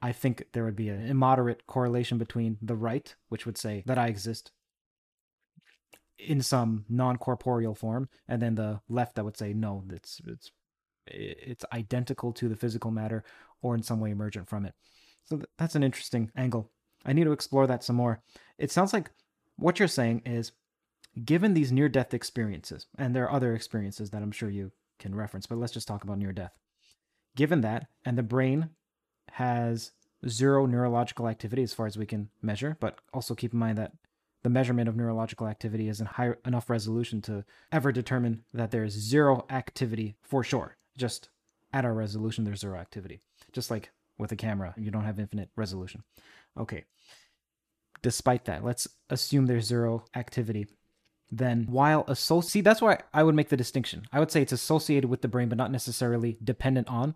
[0.02, 3.98] I think there would be an immoderate correlation between the right, which would say that
[3.98, 4.52] I exist
[6.20, 10.52] in some non-corporeal form, and then the left that would say no, it's it's
[11.08, 13.24] it's identical to the physical matter
[13.62, 14.74] or in some way emergent from it.
[15.26, 16.70] So th- that's an interesting angle.
[17.06, 18.22] I need to explore that some more.
[18.58, 19.12] It sounds like
[19.58, 20.52] what you're saying is
[21.24, 25.16] given these near death experiences, and there are other experiences that I'm sure you can
[25.16, 26.54] reference, but let's just talk about near death.
[27.36, 28.70] Given that, and the brain
[29.32, 29.92] has
[30.28, 33.94] zero neurological activity as far as we can measure, but also keep in mind that
[34.44, 38.94] the measurement of neurological activity isn't high enough resolution to ever determine that there is
[38.94, 40.76] zero activity for sure.
[40.98, 41.30] Just
[41.72, 43.22] at our resolution, there's zero activity.
[43.52, 46.04] Just like with a camera, you don't have infinite resolution.
[46.58, 46.84] Okay.
[48.02, 50.68] Despite that, let's assume there's zero activity.
[51.32, 54.06] Then, while associate, that's why I would make the distinction.
[54.12, 57.16] I would say it's associated with the brain, but not necessarily dependent on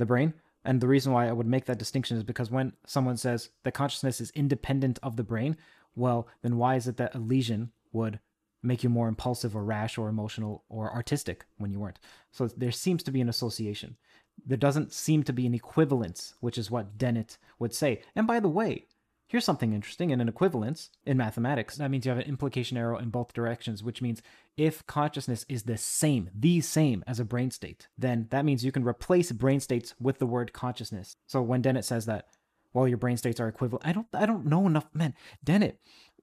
[0.00, 0.34] the brain.
[0.64, 3.72] And the reason why I would make that distinction is because when someone says that
[3.72, 5.56] consciousness is independent of the brain,
[5.94, 8.20] well, then why is it that a lesion would
[8.62, 11.98] make you more impulsive or rash or emotional or artistic when you weren't?
[12.30, 13.96] So there seems to be an association.
[14.44, 18.02] There doesn't seem to be an equivalence, which is what Dennett would say.
[18.14, 18.86] And by the way,
[19.30, 21.76] here's something interesting in an equivalence in mathematics.
[21.76, 24.22] That means you have an implication arrow in both directions, which means
[24.56, 28.72] if consciousness is the same, the same as a brain state, then that means you
[28.72, 31.14] can replace brain states with the word consciousness.
[31.28, 32.26] So when Dennett says that,
[32.72, 34.88] well, your brain states are equivalent, I don't I don't know enough.
[34.92, 35.14] Man,
[35.44, 35.78] Dennett,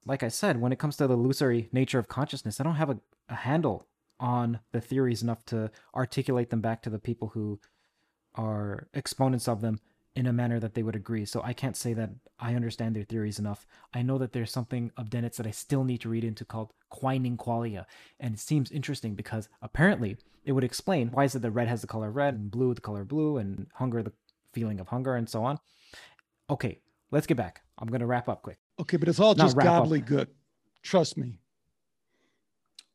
[0.05, 2.89] like I said, when it comes to the illusory nature of consciousness, I don't have
[2.89, 2.99] a,
[3.29, 3.87] a handle
[4.19, 7.61] on the theories enough to articulate them back to the people who
[8.35, 9.79] are exponents of them
[10.17, 11.25] in a manner that they would agree.
[11.25, 12.09] So I can't say that
[12.39, 13.67] I understand their theories enough.
[13.93, 16.73] I know that there's something of Dennett's that I still need to read into called
[16.89, 17.85] quining qualia.
[18.19, 21.81] And it seems interesting because apparently it would explain why is it that red has
[21.81, 24.11] the color red and blue the color blue and hunger the
[24.53, 25.59] feeling of hunger and so on.
[26.49, 27.61] Okay, let's get back.
[27.77, 28.57] I'm going to wrap up quick.
[28.79, 29.85] Okay, but it's all Not just wrap up.
[29.85, 30.27] gobbledygook.
[30.81, 31.37] Trust me.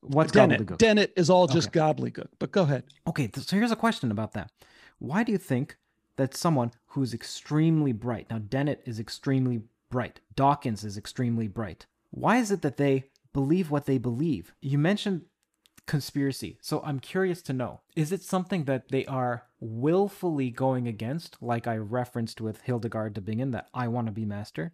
[0.00, 0.78] What's Dennett, gobbledygook?
[0.78, 2.30] Dennett is all just gobbledygook.
[2.40, 2.82] But go ahead.
[3.06, 4.50] Okay, so here's a question about that.
[4.98, 5.76] Why do you think
[6.16, 12.36] that someone who's extremely bright, now Dennett is extremely bright, Dawkins is extremely bright, why
[12.36, 14.52] is it that they believe what they believe?
[14.60, 15.22] You mentioned
[15.86, 21.36] conspiracy, so I'm curious to know is it something that they are willfully going against,
[21.40, 24.72] like I referenced with Hildegard de Bingen, that I want to be master?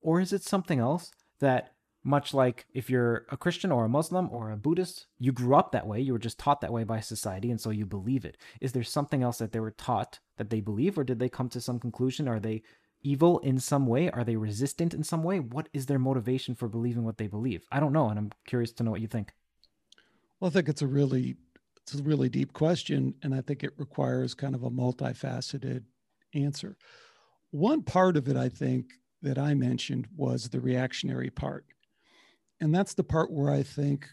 [0.00, 1.10] Or is it something else
[1.40, 1.74] that
[2.08, 5.72] much like if you're a Christian or a Muslim or a Buddhist, you grew up
[5.72, 8.36] that way, you were just taught that way by society, and so you believe it.
[8.60, 11.48] Is there something else that they were taught that they believe, or did they come
[11.50, 12.26] to some conclusion?
[12.26, 12.62] Are they
[13.02, 14.10] evil in some way?
[14.10, 15.38] Are they resistant in some way?
[15.38, 17.66] What is their motivation for believing what they believe?
[17.70, 19.32] I don't know, and I'm curious to know what you think.
[20.40, 21.36] Well, I think it's a really
[21.82, 25.84] it's a really deep question, and I think it requires kind of a multifaceted
[26.34, 26.76] answer.
[27.50, 28.92] One part of it, I think,
[29.22, 31.64] that I mentioned was the reactionary part.
[32.60, 34.08] And that's the part where I think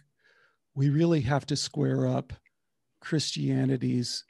[0.75, 2.33] we really have to square up
[2.99, 4.23] Christianity's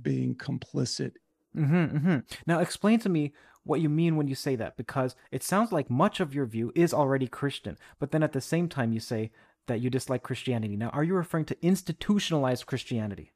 [0.00, 1.12] being complicit.
[1.56, 2.18] Mm-hmm, mm-hmm.
[2.46, 3.32] Now, explain to me
[3.64, 6.72] what you mean when you say that, because it sounds like much of your view
[6.74, 9.30] is already Christian, but then at the same time you say
[9.66, 10.76] that you dislike Christianity.
[10.76, 13.32] Now, are you referring to institutionalized Christianity?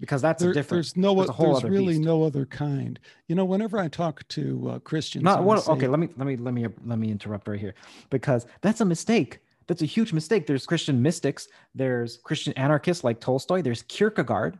[0.00, 0.76] Because that's There- a different.
[0.78, 2.00] there's no whole there's really beast.
[2.06, 2.98] no other kind.
[3.28, 5.62] You know, whenever I talk to uh, Christians, Not what?
[5.62, 7.74] say- Okay, let me let me let me let me interrupt right here,
[8.08, 9.40] because that's a mistake.
[9.66, 10.46] That's a huge mistake.
[10.46, 11.46] There's Christian mystics.
[11.74, 13.60] There's Christian anarchists like Tolstoy.
[13.62, 14.58] There's Kierkegaard.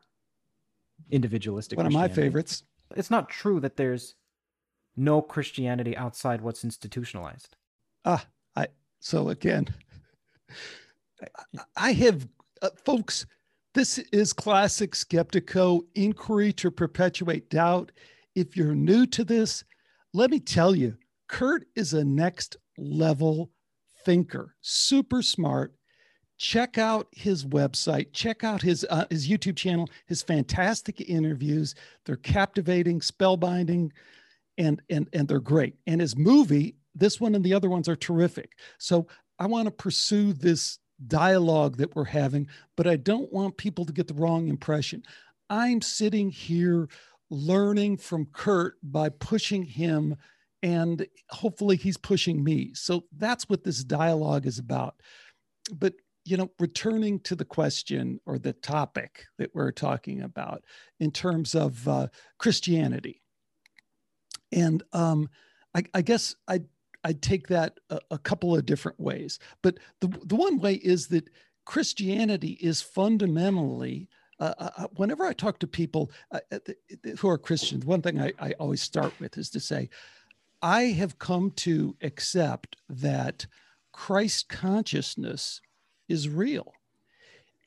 [1.10, 1.76] Individualistic.
[1.78, 2.62] one of my favorites.
[2.94, 4.14] It's not true that there's
[4.96, 7.56] no Christianity outside what's institutionalized.
[8.04, 8.24] Ah,
[8.54, 8.66] I
[9.00, 9.68] so again,
[11.56, 12.28] I- I have
[12.62, 13.24] uh, folks.
[13.72, 17.92] This is classic Skeptiko inquiry to perpetuate doubt.
[18.34, 19.62] If you're new to this,
[20.12, 20.96] let me tell you,
[21.28, 23.52] Curt is a next level
[24.04, 25.72] thinker, super smart.
[26.36, 28.12] Check out his website.
[28.12, 29.88] Check out his uh, his YouTube channel.
[30.06, 31.76] His fantastic interviews.
[32.06, 33.90] They're captivating, spellbinding,
[34.58, 35.74] and and and they're great.
[35.86, 38.52] And his movie, this one and the other ones are terrific.
[38.78, 39.06] So
[39.38, 43.92] I want to pursue this dialogue that we're having, but I don't want people to
[43.92, 45.02] get the wrong impression.
[45.48, 46.88] I'm sitting here
[47.30, 50.16] learning from Curt by pushing him,
[50.62, 52.72] and hopefully he's pushing me.
[52.74, 54.94] So that's what this dialogue is about.
[55.72, 55.94] But
[56.24, 60.62] you know, returning to the question or the topic that we're talking about
[61.00, 63.22] in terms of uh, Christianity,
[64.52, 65.30] and um,
[65.74, 66.60] I, I guess I
[67.04, 69.38] I'd take that a, a couple of different ways.
[69.62, 71.28] But the the one way is that
[71.64, 74.08] Christianity is fundamentally.
[74.38, 76.58] Uh, uh, whenever I talk to people uh, uh,
[77.18, 79.90] who are Christians, one thing I, I always start with is to say,
[80.62, 83.46] I have come to accept that
[83.92, 85.60] Christ consciousness
[86.08, 86.72] is real.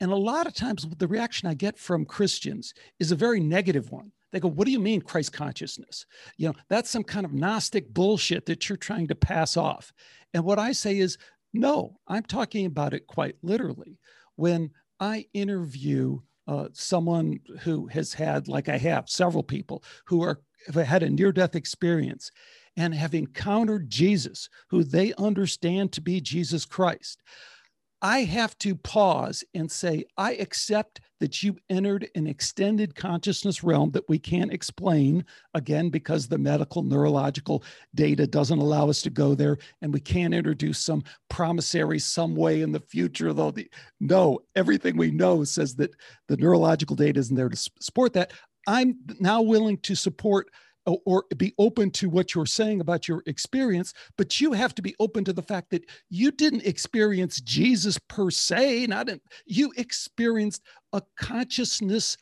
[0.00, 3.92] And a lot of times, the reaction I get from Christians is a very negative
[3.92, 4.12] one.
[4.34, 6.06] They go, What do you mean, Christ consciousness?
[6.36, 9.92] You know, that's some kind of Gnostic bullshit that you're trying to pass off.
[10.34, 11.18] And what I say is,
[11.52, 14.00] No, I'm talking about it quite literally.
[14.34, 16.18] When I interview
[16.48, 21.10] uh, someone who has had, like I have, several people who are have had a
[21.10, 22.32] near death experience
[22.76, 27.22] and have encountered Jesus, who they understand to be Jesus Christ.
[28.04, 33.92] I have to pause and say, I accept that you entered an extended consciousness realm
[33.92, 35.24] that we can't explain,
[35.54, 40.34] again, because the medical neurological data doesn't allow us to go there, and we can't
[40.34, 43.32] introduce some promissory some way in the future.
[43.32, 45.94] Though, the, no, everything we know says that
[46.28, 48.34] the neurological data isn't there to support that.
[48.66, 50.50] I'm now willing to support
[50.86, 54.94] or be open to what you're saying about your experience, but you have to be
[54.98, 60.62] open to the fact that you didn't experience Jesus per se, not in, you experienced
[60.92, 62.16] a consciousness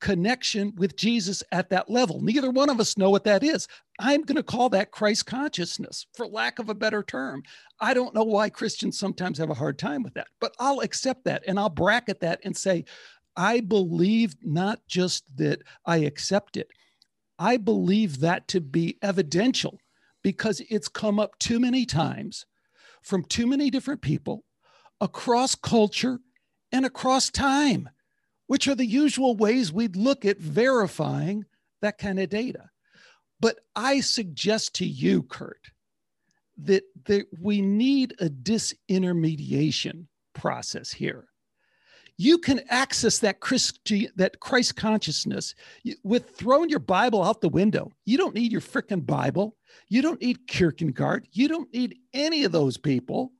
[0.00, 2.20] connection with Jesus at that level.
[2.20, 3.66] Neither one of us know what that is.
[3.98, 7.42] I'm going to call that Christ consciousness, for lack of a better term.
[7.80, 11.24] I don't know why Christians sometimes have a hard time with that, but I'll accept
[11.24, 12.84] that and I'll bracket that and say,
[13.36, 16.68] I believe not just that I accept it,
[17.38, 19.78] I believe that to be evidential
[20.22, 22.46] because it's come up too many times
[23.02, 24.44] from too many different people
[25.00, 26.18] across culture
[26.72, 27.88] and across time
[28.48, 31.44] which are the usual ways we'd look at verifying
[31.80, 32.70] that kind of data.
[33.40, 35.70] But I suggest to you, Curt,
[36.56, 41.28] that, that we need a disintermediation process here.
[42.18, 45.54] You can access that Christi- that Christ consciousness
[46.02, 47.92] with throwing your Bible out the window.
[48.04, 49.56] You don't need your freaking Bible.
[49.88, 51.28] You don't need Kierkegaard.
[51.32, 53.32] You don't need any of those people.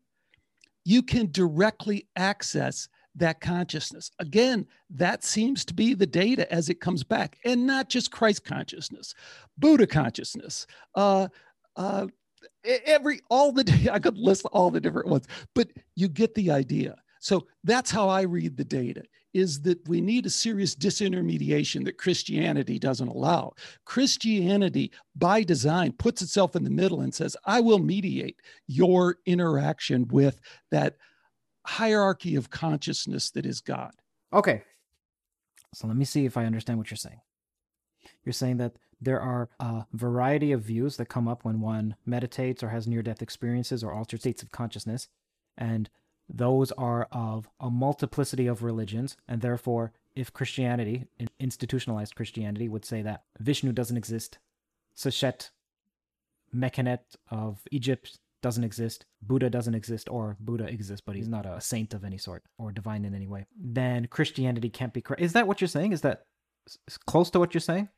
[0.85, 4.13] You can directly access that consciousness.
[4.21, 8.45] Again, that seems to be the data as it comes back, and not just Christ
[8.45, 9.13] consciousness,
[9.59, 11.29] Buddha consciousness, uh,
[11.77, 12.07] uh,
[12.65, 16.97] every all the I could list all the different ones, but you get the idea.
[17.21, 19.03] So that's how I read the data
[19.35, 23.53] is that we need a serious disintermediation that Christianity doesn't allow.
[23.85, 30.09] Christianity, by design, puts itself in the middle and says, I will mediate your interaction
[30.09, 30.41] with
[30.71, 30.97] that
[31.67, 33.93] hierarchy of consciousness that is God.
[34.33, 34.63] Okay.
[35.75, 37.21] So let me see if I understand what you're saying.
[38.25, 42.63] You're saying that there are a variety of views that come up when one meditates
[42.63, 45.09] or has near death experiences or altered states of consciousness.
[45.57, 45.91] And
[46.29, 49.17] those are of a multiplicity of religions.
[49.27, 51.07] And therefore, if Christianity,
[51.41, 54.39] institutionalized Christianity, would say that Vishnu doesn't exist,
[54.97, 55.51] Seshet,
[56.55, 57.01] Mechanet
[57.31, 61.93] of Egypt doesn't exist, Buddha doesn't exist, or Buddha exists, but he's not a saint
[61.95, 65.23] of any sort or divine in any way, then Christianity can't be correct.
[65.23, 65.93] Is that what you're saying?
[65.93, 66.27] Is that
[67.07, 67.89] close to what you're saying?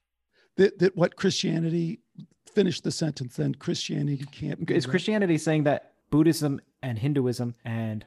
[0.57, 2.01] That, that what Christianity,
[2.47, 4.87] finish the sentence, then Christianity can't Is.
[4.87, 8.05] Christianity saying that Buddhism and Hinduism and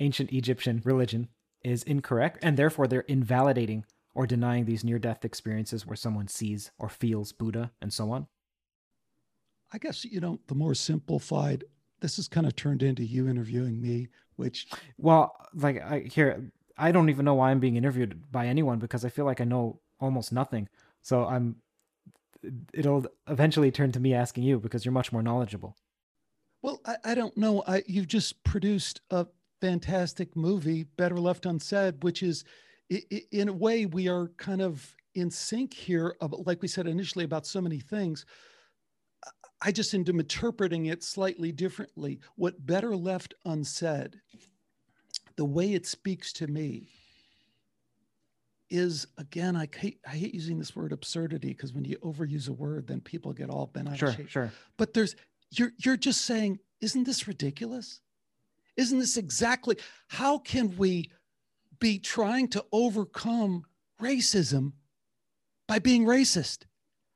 [0.00, 1.28] ancient Egyptian religion
[1.62, 3.84] is incorrect, and therefore they're invalidating
[4.14, 8.26] or denying these near death experiences where someone sees or feels Buddha and so on?
[9.72, 11.64] I guess, you know, the more simplified,
[12.00, 14.68] this has kind of turned into you interviewing me, which.
[14.98, 19.04] Well, like I here, I don't even know why I'm being interviewed by anyone because
[19.04, 20.68] I feel like I know almost nothing.
[21.02, 21.56] So I'm,
[22.72, 25.76] it'll eventually turn to me asking you because you're much more knowledgeable.
[26.62, 27.64] Well, I, I don't know.
[27.66, 29.26] I, you've just produced a
[29.64, 32.44] fantastic movie, Better Left Unsaid, which is,
[33.32, 37.46] in a way, we are kind of in sync here, like we said initially, about
[37.46, 38.26] so many things.
[39.62, 42.20] I just am interpreting it slightly differently.
[42.36, 44.20] What better left unsaid,
[45.36, 46.88] the way it speaks to me
[48.68, 52.52] is again, I hate, I hate using this word absurdity because when you overuse a
[52.52, 54.28] word, then people get all bent out sure, of shape.
[54.28, 54.52] Sure.
[54.76, 55.16] But there's
[55.52, 58.00] you're you're just saying, isn't this ridiculous?
[58.76, 59.76] Isn't this exactly
[60.08, 61.10] how can we
[61.78, 63.64] be trying to overcome
[64.00, 64.72] racism
[65.66, 66.64] by being racist?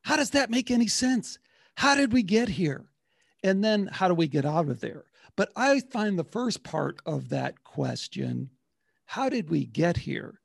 [0.03, 1.39] How does that make any sense?
[1.77, 2.87] How did we get here?
[3.43, 5.05] And then how do we get out of there?
[5.37, 8.51] But I find the first part of that question,
[9.07, 10.41] how did we get here,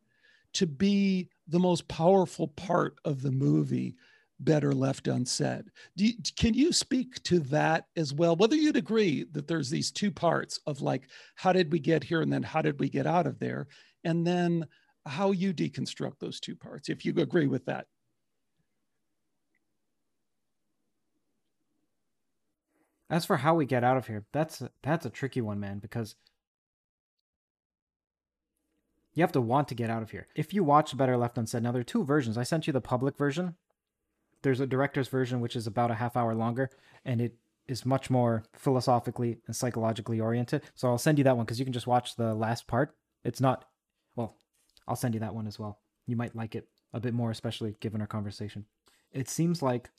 [0.54, 3.96] to be the most powerful part of the movie
[4.44, 5.66] better left unsaid.
[5.96, 8.36] You, can you speak to that as well?
[8.36, 12.22] Whether you'd agree that there's these two parts of like, how did we get here?
[12.22, 13.68] And then how did we get out of there?
[14.04, 14.68] And then
[15.06, 17.88] how you deconstruct those two parts, if you agree with that.
[23.10, 26.16] As for how we get out of here, that's that's a tricky one, man, because
[29.14, 30.28] you have to want to get out of here.
[30.36, 32.38] If you watch Better Left Unsaid, now there are two versions.
[32.38, 33.56] I sent you the public version.
[34.44, 36.70] There's a director's version which is about a half hour longer,
[37.04, 37.36] and it
[37.68, 40.64] is much more philosophically and psychologically oriented.
[40.76, 42.96] So I'll send you that one because you can just watch the last part.
[43.24, 43.66] It's not,
[44.16, 44.36] well,
[44.88, 45.80] I'll send you that one as well.
[46.06, 48.66] You might like it a bit more, especially given our conversation.
[49.12, 49.90] It seems like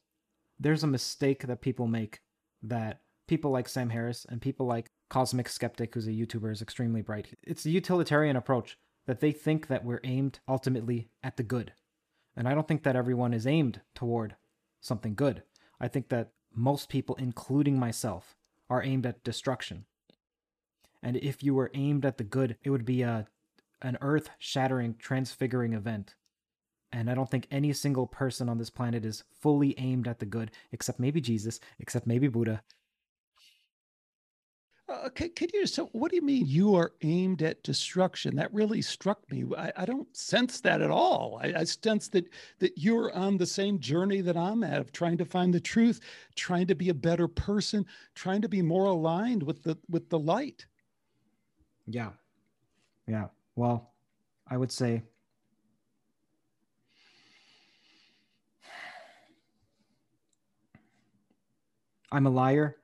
[0.61, 2.21] there's a mistake that people make
[2.63, 7.01] that people like Sam Harris and people like Cosmic Skeptic, who's a YouTuber, is extremely
[7.01, 7.29] bright.
[7.43, 8.77] It's a utilitarian approach
[9.07, 11.73] that they think that we're aimed ultimately at the good.
[12.37, 14.37] And I don't think that everyone is aimed toward
[14.80, 15.43] something good.
[15.80, 18.37] I think that most people, including myself,
[18.70, 19.85] are aimed at destruction.
[21.03, 23.26] And if you were aimed at the good, it would be a
[23.82, 26.14] an earth shattering, transfiguring event.
[26.91, 30.26] And I don't think any single person on this planet is fully aimed at the
[30.26, 32.62] good, except maybe Jesus, except maybe Buddha.
[34.87, 38.37] Uh, can, can you so what do you mean you are aimed at destruction?
[38.37, 39.45] That really struck me.
[39.57, 41.41] I, I don't sense that at all.
[41.43, 42.28] I, I, sense that
[42.59, 46.01] that you're on the same journey that i'm at of trying to find the truth
[46.37, 50.18] trying to be a better person trying to be more aligned with the with the
[50.18, 50.66] light.
[51.87, 52.11] Yeah.
[53.07, 53.28] Yeah.
[53.57, 53.91] Well
[54.49, 55.03] i would say
[62.12, 62.76] i'm a liar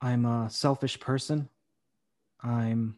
[0.00, 1.48] I'm a selfish person.
[2.42, 2.96] I'm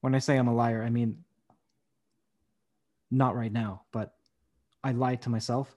[0.00, 1.24] when I say I'm a liar, I mean
[3.10, 4.14] not right now, but
[4.82, 5.76] I lied to myself.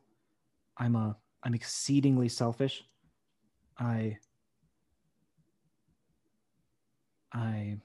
[0.78, 2.84] I'm a I'm exceedingly selfish.
[3.78, 4.18] I
[7.34, 7.78] I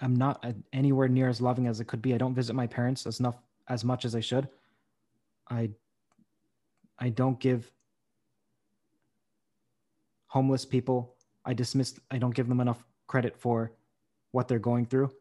[0.00, 2.14] am not anywhere near as loving as it could be.
[2.14, 3.36] I don't visit my parents as enough
[3.68, 4.48] as much as I should.
[5.50, 5.70] I
[6.98, 7.72] I don't give
[10.34, 11.14] homeless people.
[11.44, 13.70] I dismiss, I don't give them enough credit for
[14.32, 15.12] what they're going through.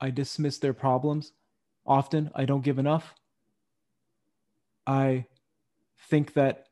[0.00, 1.32] I dismiss their problems.
[1.84, 3.14] Often, I don't give enough.
[4.86, 5.26] I
[6.08, 6.68] think that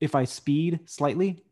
[0.00, 1.44] if I speed slightly,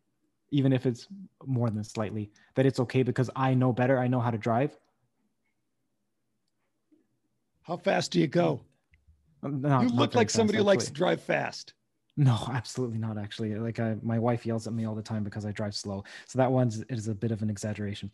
[0.50, 1.06] even if it's
[1.46, 4.00] more than slightly, that it's okay because I know better.
[4.00, 4.76] I know how to drive.
[7.62, 8.62] How fast do you go?
[9.44, 11.74] you look like somebody who likes to drive fast.
[12.16, 13.18] No, absolutely not.
[13.18, 16.04] Actually, like I, my wife yells at me all the time because I drive slow.
[16.26, 18.10] So that one is a bit of an exaggeration.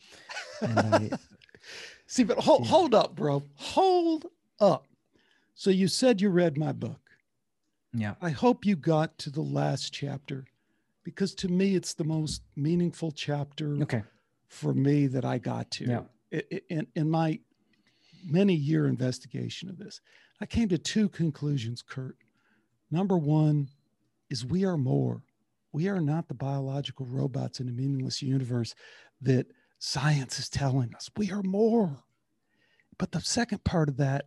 [0.62, 1.10] I,
[2.06, 2.68] See, but hold, yeah.
[2.68, 3.42] hold up, bro.
[3.54, 4.26] Hold
[4.60, 4.86] up.
[5.54, 7.00] So you said you read my book.
[7.92, 8.14] Yeah.
[8.20, 10.44] I hope you got to the last chapter
[11.02, 14.02] because to me it's the most meaningful chapter okay.
[14.48, 15.84] for me that I got to.
[16.30, 16.40] Yeah.
[16.68, 17.38] In, in my
[18.24, 20.00] many year investigation of this,
[20.40, 22.16] I came to two conclusions, Curt.
[22.90, 23.68] Number one,
[24.30, 25.22] is we are more.
[25.72, 28.74] We are not the biological robots in a meaningless universe
[29.20, 29.46] that
[29.78, 31.10] science is telling us.
[31.16, 32.02] We are more.
[32.98, 34.26] But the second part of that,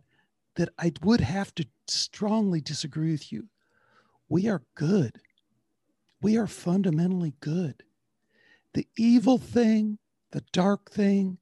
[0.56, 3.48] that I would have to strongly disagree with you.
[4.28, 5.20] We are good.
[6.22, 7.82] We are fundamentally good.
[8.74, 9.98] The evil thing,
[10.30, 11.38] the dark thing,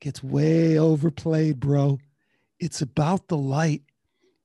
[0.00, 1.98] gets way overplayed, bro.
[2.58, 3.82] It's about the light,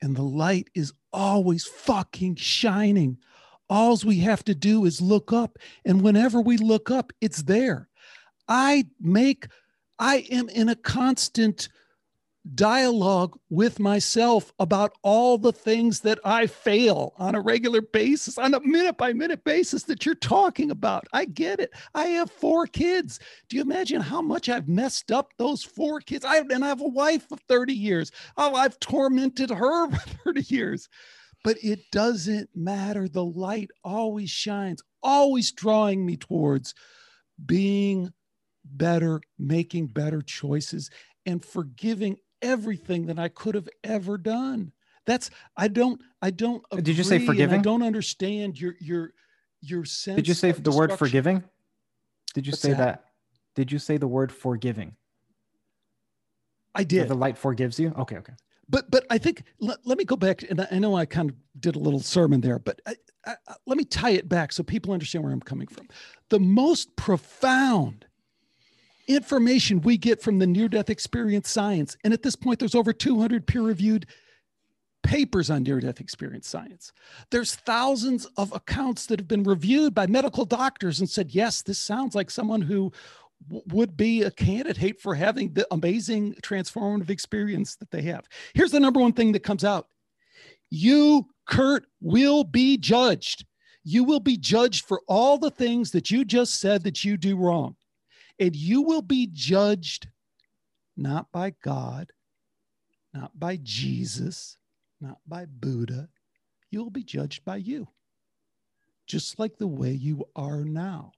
[0.01, 3.17] and the light is always fucking shining.
[3.69, 5.57] Alls we have to do is look up.
[5.85, 7.89] And whenever we look up, it's there.
[8.47, 9.47] I make,
[9.99, 11.69] I am in a constant
[12.55, 18.53] dialogue with myself about all the things that I fail on a regular basis, on
[18.53, 21.05] a minute by minute basis that you're talking about.
[21.13, 21.71] I get it.
[21.93, 23.19] I have four kids.
[23.49, 26.23] Do you imagine how much I've messed up those four kids?
[26.23, 28.11] I and I have a wife of 30 years.
[28.37, 30.89] Oh, I've tormented her for 30 years
[31.43, 33.07] but it doesn't matter.
[33.07, 36.73] The light always shines, always drawing me towards
[37.43, 38.11] being
[38.65, 40.89] better, making better choices,
[41.25, 44.71] and forgiving everything that I could have ever done.
[45.05, 46.63] That's I don't I don't.
[46.71, 47.59] Did you say forgiving?
[47.59, 49.13] I don't understand your your
[49.61, 50.17] your sense.
[50.17, 51.43] Did you say the word forgiving?
[52.33, 52.77] Did you What's say that?
[52.77, 53.03] that?
[53.55, 54.95] Did you say the word forgiving?
[56.75, 57.07] I did.
[57.07, 57.93] the light forgives you.
[57.97, 58.33] Okay, okay
[58.69, 61.35] but but I think let, let me go back, and I, know I kind of
[61.59, 62.95] did a little sermon there, but I,
[63.25, 65.87] I, let me tie it back so people understand where I'm coming from.
[66.29, 68.05] The most profound
[69.07, 73.47] information we get from the near-death experience science, and at this point, there's over 200
[73.47, 74.05] peer-reviewed
[75.03, 76.91] papers on near-death experience science.
[77.31, 81.79] There's thousands of accounts that have been reviewed by medical doctors and said, yes, this
[81.79, 82.91] sounds like someone who
[83.49, 88.27] would be a candidate for having the amazing transformative experience that they have.
[88.53, 89.87] Here's the number one thing that comes out
[90.69, 93.45] you, Curt, will be judged.
[93.83, 97.37] You will be judged for all the things that you just said that you do
[97.37, 97.75] wrong.
[98.39, 100.07] And you will be judged
[100.97, 102.11] not by God,
[103.13, 104.57] not by Jesus,
[104.99, 106.09] not by Buddha.
[106.69, 107.87] You will be judged by you,
[109.07, 111.13] just like the way you are now.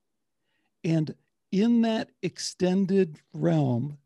[0.84, 1.16] And
[1.52, 3.98] in that extended realm,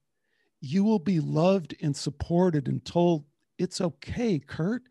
[0.61, 3.25] you will be loved and supported and told,
[3.57, 4.83] it's okay, Curt.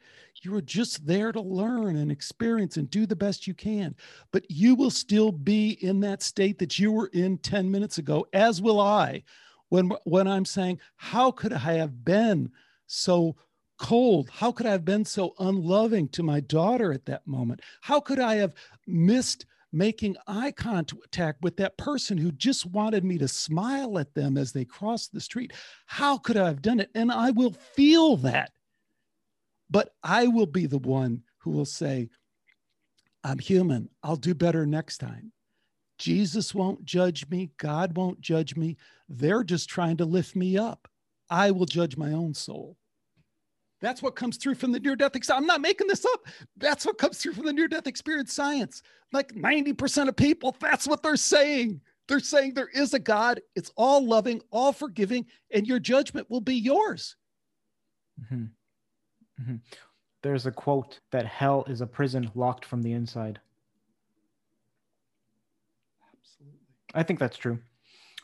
[0.42, 3.94] You are just there to learn and experience and do the best you can.
[4.32, 8.26] But you will still be in that state that you were in 10 minutes ago,
[8.32, 9.24] as will I,
[9.68, 12.50] when, when I'm saying, How could I have been
[12.86, 13.36] so
[13.78, 14.30] cold?
[14.30, 17.60] How could I have been so unloving to my daughter at that moment?
[17.80, 18.54] How could I have
[18.86, 24.36] missed making eye contact with that person who just wanted me to smile at them
[24.36, 25.52] as they crossed the street.
[25.86, 26.90] How could I have done it?
[26.94, 28.50] And I will feel that.
[29.70, 32.10] But I will be the one who will say,
[33.24, 33.88] I'm human.
[34.02, 35.32] I'll do better next time.
[35.98, 37.52] Jesus won't judge me.
[37.58, 38.76] God won't judge me.
[39.08, 40.88] They're just trying to lift me up.
[41.30, 42.76] I will judge my own soul.
[43.82, 45.42] That's what comes through from the near death experience.
[45.42, 46.26] I'm not making this up.
[46.56, 48.82] That's what comes through from the near death experience science.
[49.12, 51.80] Like 90% of people, that's what they're saying.
[52.06, 56.40] They're saying there is a God, it's all loving, all forgiving, and your judgment will
[56.40, 57.16] be yours.
[58.22, 58.44] Mm-hmm.
[59.42, 59.56] Mm-hmm.
[60.22, 63.40] There's a quote that hell is a prison locked from the inside.
[66.16, 66.60] Absolutely.
[66.94, 67.58] I think that's true.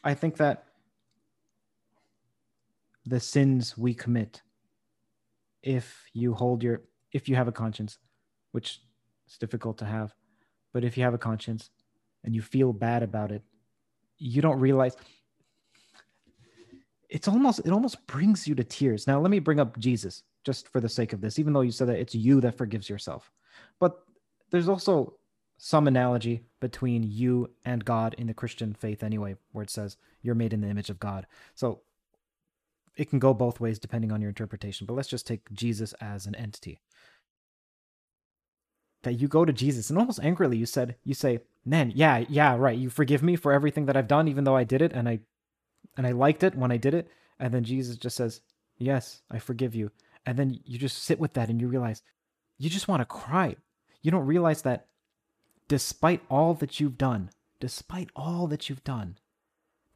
[0.04, 0.66] I think that
[3.06, 4.42] the sins we commit,
[5.62, 6.82] if you hold your,
[7.12, 7.98] if you have a conscience,
[8.52, 8.80] which
[9.28, 10.14] is difficult to have,
[10.72, 11.70] but if you have a conscience
[12.24, 13.42] and you feel bad about it,
[14.18, 14.96] you don't realize
[17.08, 19.06] it's almost it almost brings you to tears.
[19.06, 21.70] Now let me bring up Jesus just for the sake of this, even though you
[21.70, 23.30] said that it's you that forgives yourself.
[23.78, 24.02] But
[24.50, 25.14] there's also
[25.58, 30.34] some analogy between you and God in the Christian faith anyway, where it says you're
[30.34, 31.26] made in the image of God.
[31.54, 31.80] So
[32.98, 34.84] it can go both ways depending on your interpretation.
[34.84, 36.80] But let's just take Jesus as an entity.
[39.04, 42.56] That you go to Jesus and almost angrily you said, you say, Man, yeah, yeah,
[42.56, 42.76] right.
[42.76, 45.20] You forgive me for everything that I've done, even though I did it and I
[45.96, 47.08] and I liked it when I did it.
[47.38, 48.40] And then Jesus just says,
[48.76, 49.92] Yes, I forgive you.
[50.26, 52.02] And then you just sit with that and you realize
[52.58, 53.54] you just want to cry.
[54.02, 54.86] You don't realize that
[55.68, 57.30] despite all that you've done,
[57.60, 59.18] despite all that you've done,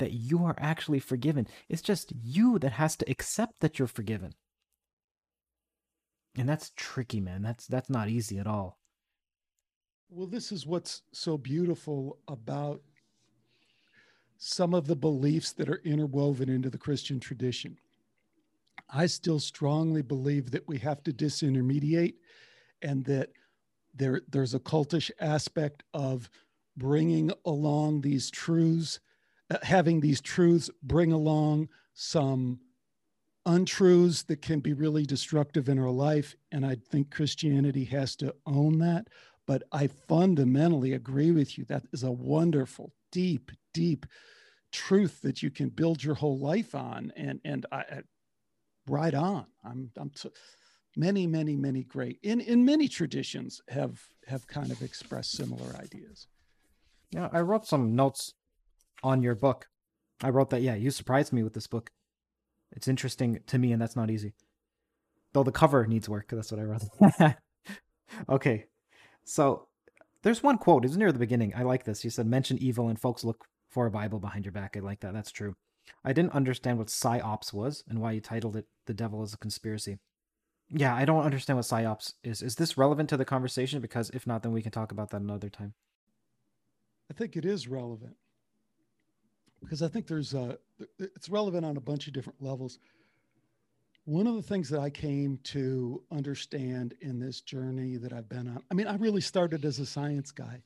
[0.02, 1.46] that you are actually forgiven.
[1.68, 4.34] It's just you that has to accept that you're forgiven.
[6.36, 7.42] And that's tricky, man.
[7.42, 8.80] That's that's not easy at all.
[10.10, 12.82] Well, this is what's so beautiful about
[14.38, 17.78] some of the beliefs that are interwoven into the Christian tradition.
[18.90, 22.14] I still strongly believe that we have to disintermediate
[22.82, 23.30] and that
[23.94, 26.28] there, there's a cultish aspect of
[26.76, 28.98] bringing along these truths,
[29.52, 32.58] Uh, having these truths bring along some
[33.44, 36.34] untruths that can be really destructive in our life.
[36.52, 39.08] And I think Christianity has to own that.
[39.46, 41.66] But I fundamentally agree with you.
[41.66, 44.06] That is a wonderful, deep, deep
[44.70, 48.02] truth that you can build your whole life on and and I, I
[48.88, 50.30] right on i'm i'm t-
[50.96, 56.26] many many many great in in many traditions have have kind of expressed similar ideas
[57.10, 58.32] yeah i wrote some notes
[59.02, 59.68] on your book
[60.22, 61.90] i wrote that yeah you surprised me with this book
[62.72, 64.34] it's interesting to me and that's not easy
[65.32, 67.34] though the cover needs work that's what i wrote
[68.28, 68.66] okay
[69.24, 69.68] so
[70.22, 73.00] there's one quote it's near the beginning i like this you said mention evil and
[73.00, 74.76] folks look for a Bible behind your back.
[74.76, 75.14] I like that.
[75.14, 75.56] That's true.
[76.04, 79.38] I didn't understand what psyops was and why you titled it "The Devil is a
[79.38, 79.98] Conspiracy."
[80.68, 82.42] Yeah, I don't understand what psyops is.
[82.42, 83.80] Is this relevant to the conversation?
[83.80, 85.74] Because if not, then we can talk about that another time.
[87.10, 88.16] I think it is relevant
[89.62, 90.58] because I think there's a
[90.98, 92.78] it's relevant on a bunch of different levels.
[94.04, 98.48] One of the things that I came to understand in this journey that I've been
[98.48, 100.60] on, I mean, I really started as a science guy.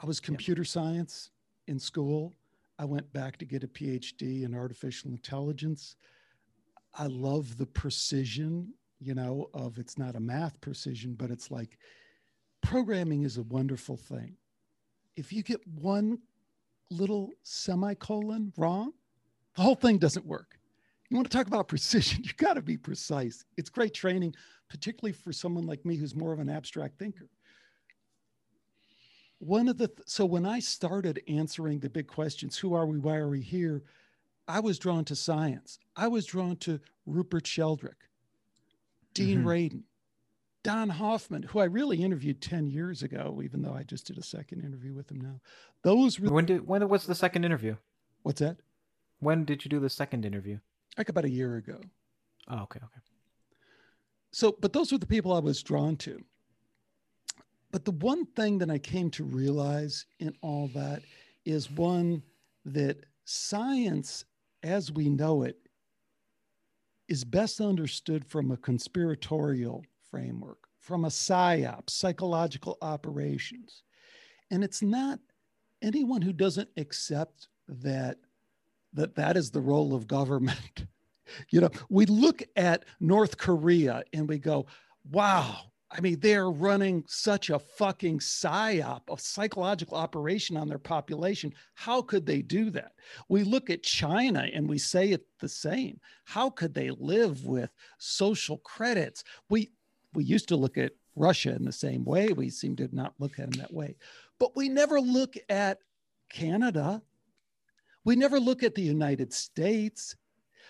[0.00, 0.68] I was computer yeah.
[0.68, 1.30] science
[1.68, 2.32] in school.
[2.78, 5.96] I went back to get a PhD in artificial intelligence.
[6.94, 11.78] I love the precision, you know, of it's not a math precision, but it's like
[12.62, 14.36] programming is a wonderful thing.
[15.14, 16.18] If you get one
[16.92, 18.92] little semicolon wrong,
[19.56, 20.58] the whole thing doesn't work.
[21.08, 23.44] You want to talk about precision, you got to be precise.
[23.56, 24.34] It's great training,
[24.68, 27.28] particularly for someone like me who's more of an abstract thinker
[29.42, 32.96] one of the th- so when i started answering the big questions who are we
[32.96, 33.82] why are we here
[34.46, 38.08] i was drawn to science i was drawn to rupert sheldrake
[39.14, 39.48] dean mm-hmm.
[39.48, 39.82] radin
[40.62, 44.22] don hoffman who i really interviewed 10 years ago even though i just did a
[44.22, 45.40] second interview with him now.
[45.82, 47.76] Those really- when did when was the second interview?
[48.22, 48.58] What's that?
[49.18, 50.58] When did you do the second interview?
[50.96, 51.80] Like about a year ago.
[52.48, 53.00] Oh okay okay.
[54.32, 56.20] So but those were the people i was drawn to.
[57.72, 61.02] But the one thing that I came to realize in all that
[61.44, 62.22] is one
[62.64, 64.24] that science
[64.62, 65.56] as we know it
[67.08, 73.82] is best understood from a conspiratorial framework, from a psyop, psychological operations.
[74.50, 75.18] And it's not
[75.80, 78.18] anyone who doesn't accept that
[78.92, 80.84] that that is the role of government.
[81.50, 84.66] you know, we look at North Korea and we go,
[85.10, 91.52] wow, I mean, they're running such a fucking psyop, a psychological operation on their population.
[91.74, 92.92] How could they do that?
[93.28, 96.00] We look at China and we say it the same.
[96.24, 99.22] How could they live with social credits?
[99.50, 99.72] We
[100.14, 102.28] we used to look at Russia in the same way.
[102.28, 103.96] We seem to not look at them that way.
[104.38, 105.78] But we never look at
[106.30, 107.02] Canada.
[108.04, 110.16] We never look at the United States.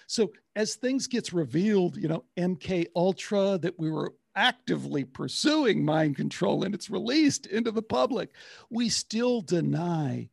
[0.06, 6.16] So as things gets revealed, you know, MK Ultra that we were actively pursuing mind
[6.16, 8.30] control and it's released into the public,
[8.70, 10.28] we still deny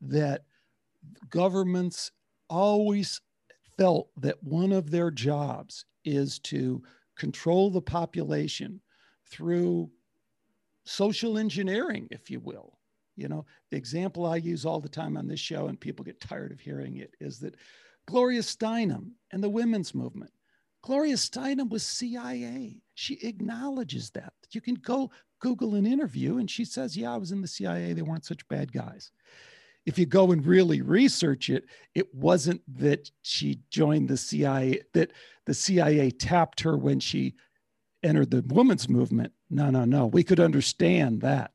[0.00, 0.44] that
[1.30, 2.10] governments
[2.48, 3.20] always
[3.76, 6.82] felt that one of their jobs is to
[7.16, 8.80] control the population
[9.26, 9.90] through
[10.84, 12.78] social engineering, if you will.
[13.16, 16.20] You know, the example I use all the time on this show, and people get
[16.20, 17.56] tired of hearing it, is that
[18.06, 20.32] Gloria Steinem and the women's movement.
[20.82, 22.82] Gloria Steinem was CIA.
[22.94, 24.34] She acknowledges that.
[24.50, 27.92] You can go Google an interview and she says, Yeah, I was in the CIA.
[27.92, 29.10] They weren't such bad guys.
[29.86, 31.64] If you go and really research it,
[31.94, 35.12] it wasn't that she joined the CIA, that
[35.44, 37.34] the CIA tapped her when she
[38.02, 39.32] entered the women's movement.
[39.50, 40.06] No, no, no.
[40.06, 41.52] We could understand that.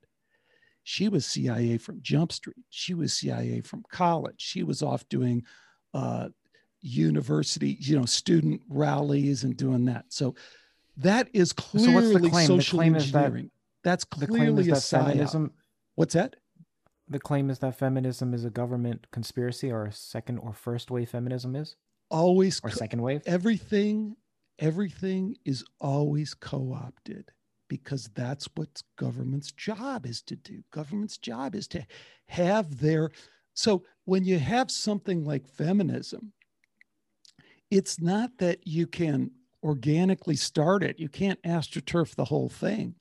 [0.84, 2.66] She was CIA from Jump Street.
[2.70, 4.36] She was CIA from college.
[4.38, 5.44] She was off doing
[5.94, 6.30] uh,
[6.82, 10.06] university, you know, student rallies and doing that.
[10.10, 10.36] So
[10.98, 12.48] that is clearly so what's the claim?
[12.48, 13.46] social the claim engineering.
[13.46, 13.52] Is
[13.84, 15.52] that, That's clearly the claim is that feminism.
[15.96, 16.36] What's that?
[17.10, 21.10] The claim is that feminism is a government conspiracy, or a second or first wave
[21.10, 21.76] feminism is
[22.10, 23.22] always or second wave.
[23.26, 24.16] Everything,
[24.60, 27.32] everything is always co-opted
[27.68, 30.64] because that's what government's job is to do.
[30.72, 31.86] Government's job is to
[32.28, 33.12] have their
[33.53, 36.32] so when you have something like feminism,
[37.70, 39.32] it's not that you can
[39.64, 40.97] organically start it.
[40.99, 42.95] You can't astroturf the whole thing.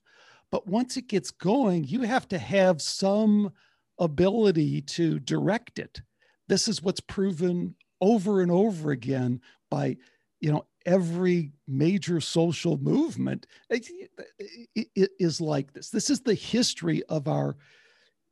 [0.51, 3.53] But once it gets going, you have to have some
[3.99, 6.01] ability to direct it.
[6.49, 9.41] This is what's proven over and over again
[9.71, 9.97] by,
[10.41, 15.91] you know, every major social movement is like this.
[15.91, 17.57] This is the history of our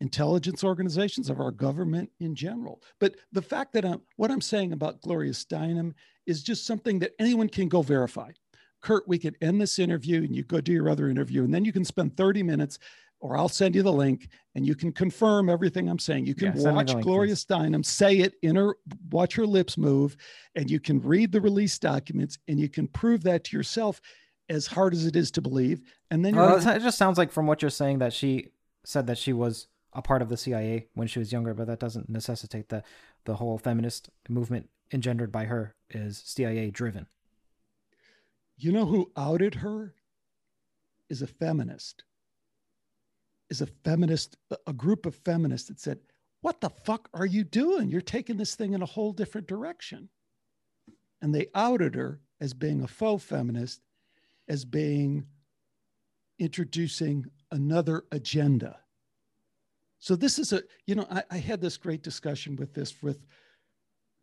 [0.01, 2.83] intelligence organizations, of our government in general.
[3.01, 5.93] But the fact that I'm, what I'm saying about Gloria Steinem
[6.27, 8.31] is just something that anyone can go verify.
[8.83, 11.65] Curt, we could end this interview and you go do your other interview, and then
[11.65, 12.79] you can spend 30 minutes,
[13.21, 16.27] or I'll send you the link and you can confirm everything I'm saying.
[16.27, 17.45] You can yeah, watch link, Gloria please.
[17.45, 18.77] Steinem say it in her,
[19.11, 20.17] watch her lips move,
[20.55, 24.01] and you can read the release documents and you can prove that to yourself
[24.49, 25.81] as hard as it is to believe.
[26.11, 28.49] And then well, it just sounds like from what you're saying that she
[28.85, 31.81] said that she was a part of the CIA when she was younger, but that
[31.81, 32.85] doesn't necessitate that
[33.25, 37.07] the whole feminist movement engendered by her is CIA driven.
[38.57, 39.95] You know who outed her?
[41.09, 42.05] Is a feminist.
[43.49, 44.37] Is a feminist,
[44.67, 46.01] a group of feminists that said,
[46.41, 47.91] What the fuck are you doing?
[47.91, 50.09] You're taking this thing in a whole different direction.
[51.23, 53.81] And they outed her as being a faux feminist,
[54.49, 55.27] as being
[56.39, 58.79] introducing another agenda.
[59.99, 63.27] So this is a, you know, I, I had this great discussion with this with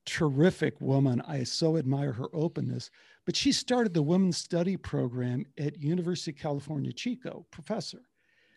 [0.05, 1.21] terrific woman.
[1.27, 2.89] I so admire her openness.
[3.25, 8.01] But she started the women's study program at University of California, Chico, professor.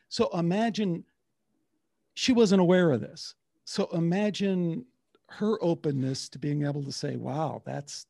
[0.09, 1.05] So imagine
[2.15, 3.35] she wasn't aware of this.
[3.65, 4.85] So imagine
[5.29, 8.07] her openness to being able to say, "Wow, that's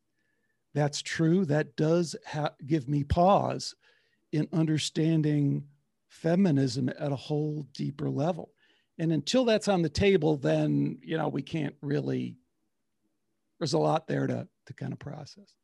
[0.74, 1.44] that's true.
[1.46, 3.74] That does ha- give me pause
[4.32, 5.66] in understanding
[6.08, 8.52] feminism at a whole deeper level."
[8.98, 12.36] And until that's on the table, then, you know, we can't really,
[13.58, 15.54] there's a lot there to, to kind of process.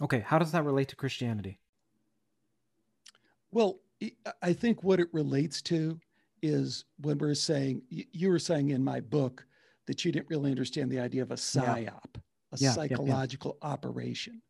[0.00, 0.20] Okay.
[0.20, 1.60] How does that relate to Christianity?
[3.52, 3.80] Well,
[4.42, 5.98] I think what it relates to
[6.42, 9.46] is when we're saying, you were saying in my book
[9.86, 12.20] that you didn't really understand the idea of a psyop, yeah.
[12.52, 14.42] a yeah, psychological yeah, operation.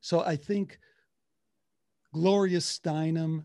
[0.00, 0.78] So I think
[2.12, 3.44] Gloria Steinem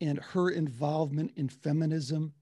[0.00, 2.32] and her involvement in feminism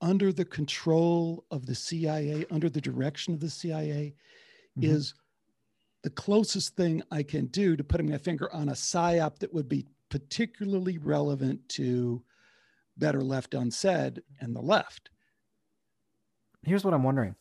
[0.00, 4.14] under the control of the CIA, under the direction of the CIA,
[4.78, 4.90] mm-hmm.
[4.90, 5.14] is
[6.02, 9.68] the closest thing I can do to putting my finger on a psyop that would
[9.68, 12.22] be particularly relevant to
[12.96, 15.10] Better Left Unsaid and the left.
[16.62, 17.36] Here's what I'm wondering.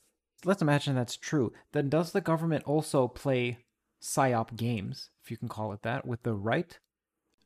[0.46, 1.52] Let's imagine that's true.
[1.74, 3.58] Then does the government also play
[4.02, 6.80] psyop games, if you can call it that, with the right?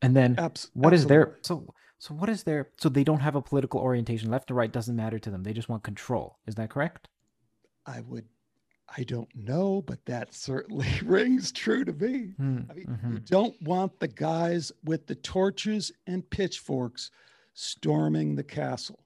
[0.01, 0.95] And then Abs- what absolutely.
[0.97, 4.30] is their so so what is their so they don't have a political orientation.
[4.30, 5.43] Left or right doesn't matter to them.
[5.43, 6.38] They just want control.
[6.45, 7.07] Is that correct?
[7.86, 8.26] I would
[8.95, 12.33] I don't know, but that certainly rings true to me.
[12.39, 13.13] Mm, I mean, mm-hmm.
[13.13, 17.09] you don't want the guys with the torches and pitchforks
[17.53, 18.99] storming the castle.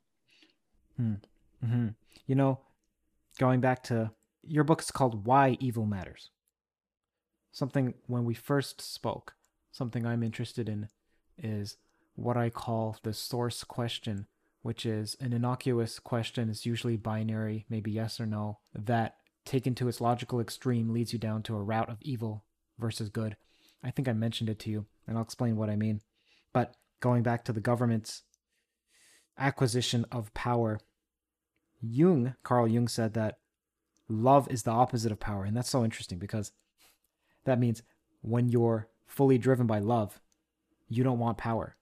[1.00, 1.88] Mm-hmm.
[2.26, 2.60] You know,
[3.40, 4.12] going back to
[4.44, 6.32] your book is called Why Evil Matters.
[7.52, 9.36] Something when we first spoke,
[9.72, 10.90] something I'm interested in
[11.38, 11.78] is
[12.16, 14.28] what I call the source question,
[14.62, 16.50] which is an innocuous question.
[16.50, 19.16] It's usually binary, maybe yes or no, that
[19.48, 22.44] taken to its logical extreme leads you down to a route of evil
[22.78, 23.36] versus good.
[23.84, 26.02] I think I mentioned it to you, and I'll explain what I mean.
[26.54, 28.24] But going back to the government's
[29.38, 30.80] acquisition of power,
[31.82, 33.38] Jung, Carl Jung said that
[34.10, 35.46] love is the opposite of power.
[35.46, 36.52] And that's so interesting because
[37.46, 37.84] that means
[38.22, 40.20] when you're fully driven by love,
[40.90, 41.76] you don't want power.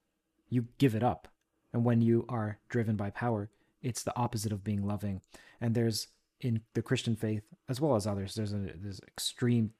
[0.48, 1.28] You give it up.
[1.72, 3.50] And when you are driven by power,
[3.82, 5.20] it's the opposite of being loving.
[5.60, 6.08] And there's
[6.40, 9.72] in the Christian faith, as well as others, there's a there's extreme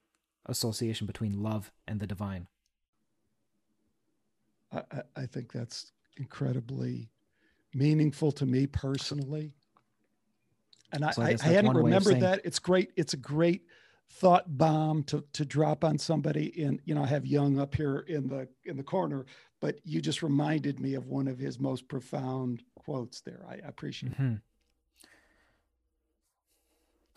[0.46, 2.46] association between love and the divine.
[4.72, 4.82] I,
[5.14, 7.10] I think that's incredibly
[7.74, 9.52] meaningful to me personally.
[10.92, 12.40] And I, so I, I, I hadn't remembered that.
[12.44, 12.92] It's great.
[12.96, 13.62] It's a great
[14.12, 16.46] thought bomb to to drop on somebody.
[16.60, 19.26] In you know, I have Jung up here in the in the corner,
[19.60, 23.44] but you just reminded me of one of his most profound quotes there.
[23.48, 24.34] I appreciate mm-hmm.
[24.34, 24.40] it.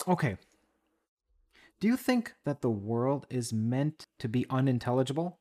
[0.08, 0.38] Okay.
[1.80, 5.40] Do you think that the world is meant to be unintelligible?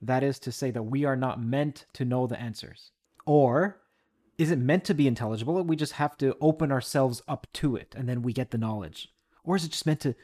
[0.00, 2.90] That is to say, that we are not meant to know the answers?
[3.26, 3.80] Or
[4.38, 5.62] is it meant to be intelligible?
[5.62, 9.08] We just have to open ourselves up to it and then we get the knowledge?
[9.44, 10.14] Or is it just meant to,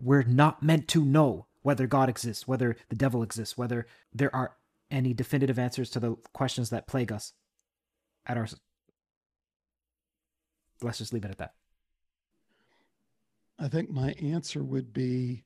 [0.00, 4.56] we're not meant to know whether God exists, whether the devil exists, whether there are
[4.90, 7.32] any definitive answers to the questions that plague us
[8.26, 8.48] at our.
[10.82, 11.54] Let's just leave it at that.
[13.62, 15.44] I think my answer would be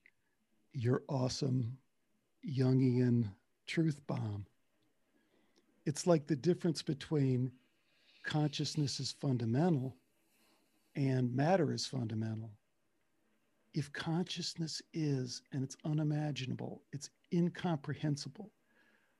[0.72, 1.76] your awesome
[2.48, 3.28] Jungian
[3.66, 4.46] truth bomb.
[5.84, 7.50] It's like the difference between
[8.22, 9.96] consciousness is fundamental
[10.94, 12.52] and matter is fundamental.
[13.74, 18.52] If consciousness is, and it's unimaginable, it's incomprehensible,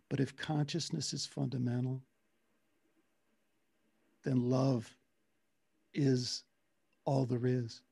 [0.09, 2.01] but if consciousness is fundamental,
[4.23, 4.89] then love
[5.95, 6.45] is
[7.05, 7.83] all there is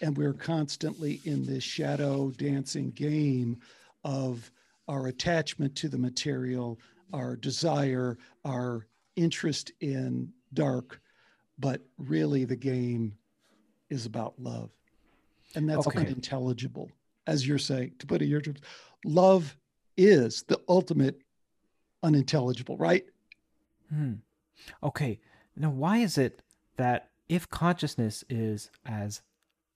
[0.00, 3.58] and we're constantly in this shadow dancing game
[4.04, 4.50] of
[4.88, 6.78] our attachment to the material,
[7.12, 8.86] our desire, our
[9.16, 11.00] interest in dark,
[11.58, 13.16] but really the game
[13.90, 14.70] is about love.
[15.54, 16.00] And that's okay.
[16.00, 16.90] unintelligible.
[17.26, 18.60] As you're saying, to put it in your terms,
[19.04, 19.56] love
[19.96, 21.20] is the ultimate
[22.02, 23.04] unintelligible, right?
[23.88, 24.14] Hmm.
[24.82, 25.18] Okay.
[25.56, 26.42] Now, why is it
[26.76, 29.22] that if consciousness is as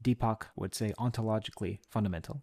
[0.03, 2.43] Deepak would say ontologically fundamental.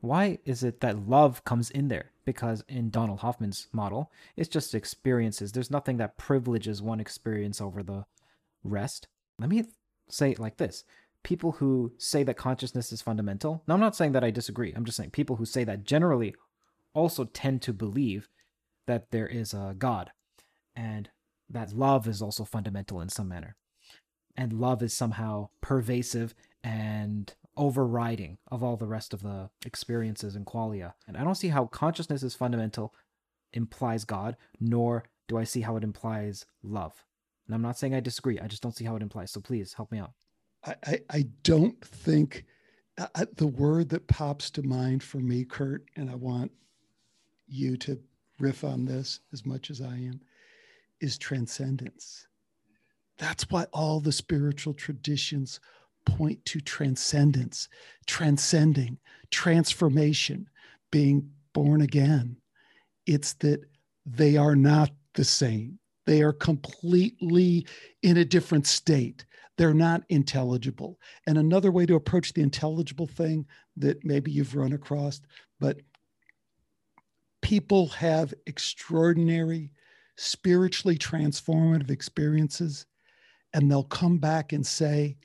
[0.00, 2.10] Why is it that love comes in there?
[2.24, 5.52] Because in Donald Hoffman's model, it's just experiences.
[5.52, 8.04] There's nothing that privileges one experience over the
[8.62, 9.08] rest.
[9.38, 9.64] Let me
[10.08, 10.84] say it like this
[11.22, 13.62] people who say that consciousness is fundamental.
[13.66, 14.72] Now, I'm not saying that I disagree.
[14.76, 16.34] I'm just saying people who say that generally
[16.92, 18.28] also tend to believe
[18.86, 20.10] that there is a God
[20.76, 21.08] and
[21.48, 23.56] that love is also fundamental in some manner.
[24.36, 26.34] And love is somehow pervasive
[26.64, 30.94] and overriding of all the rest of the experiences and qualia.
[31.06, 32.94] And I don't see how consciousness is fundamental
[33.52, 37.04] implies God, nor do I see how it implies love.
[37.46, 38.40] And I'm not saying I disagree.
[38.40, 39.30] I just don't see how it implies.
[39.30, 40.12] So please help me out.
[40.64, 42.46] I, I, I don't think
[43.36, 46.50] the word that pops to mind for me, Curt, and I want
[47.46, 48.00] you to
[48.40, 50.20] riff on this as much as I am,
[51.00, 52.26] is transcendence.
[53.18, 55.60] That's why all the spiritual traditions
[56.04, 57.68] point to transcendence,
[58.06, 58.98] transcending,
[59.30, 60.48] transformation,
[60.90, 62.36] being born again.
[63.06, 63.60] It's that
[64.06, 65.78] they are not the same.
[66.06, 67.66] They are completely
[68.02, 69.24] in a different state.
[69.56, 70.98] They're not intelligible.
[71.26, 73.46] And another way to approach the intelligible thing
[73.76, 75.20] that maybe you've run across,
[75.60, 75.78] but
[77.40, 79.70] people have extraordinary,
[80.16, 82.86] spiritually transformative experiences,
[83.52, 85.16] and they'll come back and say,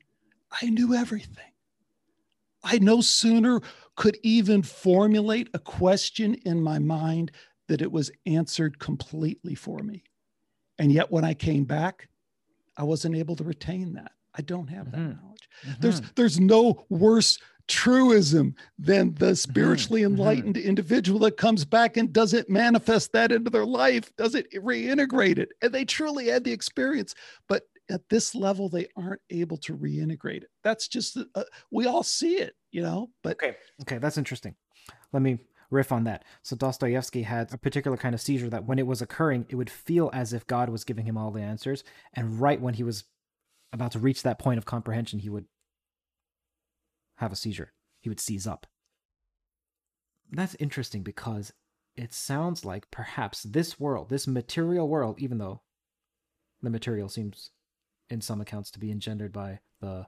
[0.61, 1.45] I knew everything.
[2.63, 3.61] I no sooner
[3.95, 7.31] could even formulate a question in my mind
[7.67, 10.03] that it was answered completely for me.
[10.77, 12.09] And yet, when I came back,
[12.77, 14.11] I wasn't able to retain that.
[14.35, 15.09] I don't have mm-hmm.
[15.09, 15.49] that knowledge.
[15.65, 15.81] Mm-hmm.
[15.81, 17.37] There's there's no worse
[17.67, 19.33] truism than the mm-hmm.
[19.35, 20.13] spiritually mm-hmm.
[20.13, 20.67] enlightened mm-hmm.
[20.67, 25.49] individual that comes back and doesn't manifest that into their life, doesn't reintegrate it.
[25.61, 27.13] And they truly had the experience,
[27.47, 32.03] but at this level they aren't able to reintegrate it that's just uh, we all
[32.03, 34.55] see it you know, but okay, okay, that's interesting.
[35.11, 35.39] Let me
[35.71, 36.25] riff on that.
[36.43, 39.69] So Dostoevsky had a particular kind of seizure that when it was occurring, it would
[39.69, 41.83] feel as if God was giving him all the answers,
[42.13, 43.05] and right when he was
[43.71, 45.45] about to reach that point of comprehension, he would
[47.17, 47.73] have a seizure.
[47.99, 48.65] He would seize up.
[50.31, 51.53] That's interesting because
[51.95, 55.61] it sounds like perhaps this world, this material world, even though
[56.61, 57.51] the material seems
[58.09, 60.07] in some accounts to be engendered by the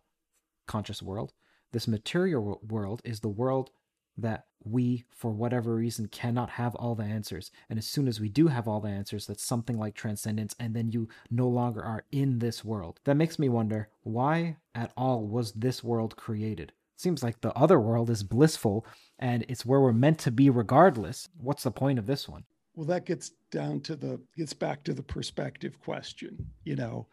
[0.68, 1.34] conscious world,
[1.72, 3.72] this material world is the world
[4.18, 7.50] that we, for whatever reason, cannot have all the answers.
[7.70, 10.76] And as soon as we do have all the answers, that's something like transcendence, and
[10.76, 13.00] then you no longer are in this world.
[13.06, 16.74] That makes me wonder why at all was this world created?
[16.98, 18.86] Seems like the other world is blissful
[19.18, 21.30] and it's where we're meant to be regardless.
[21.40, 22.44] What's the point of this one?
[22.76, 26.46] Well, that gets down to the, gets back to the perspective question.
[26.64, 27.08] You know,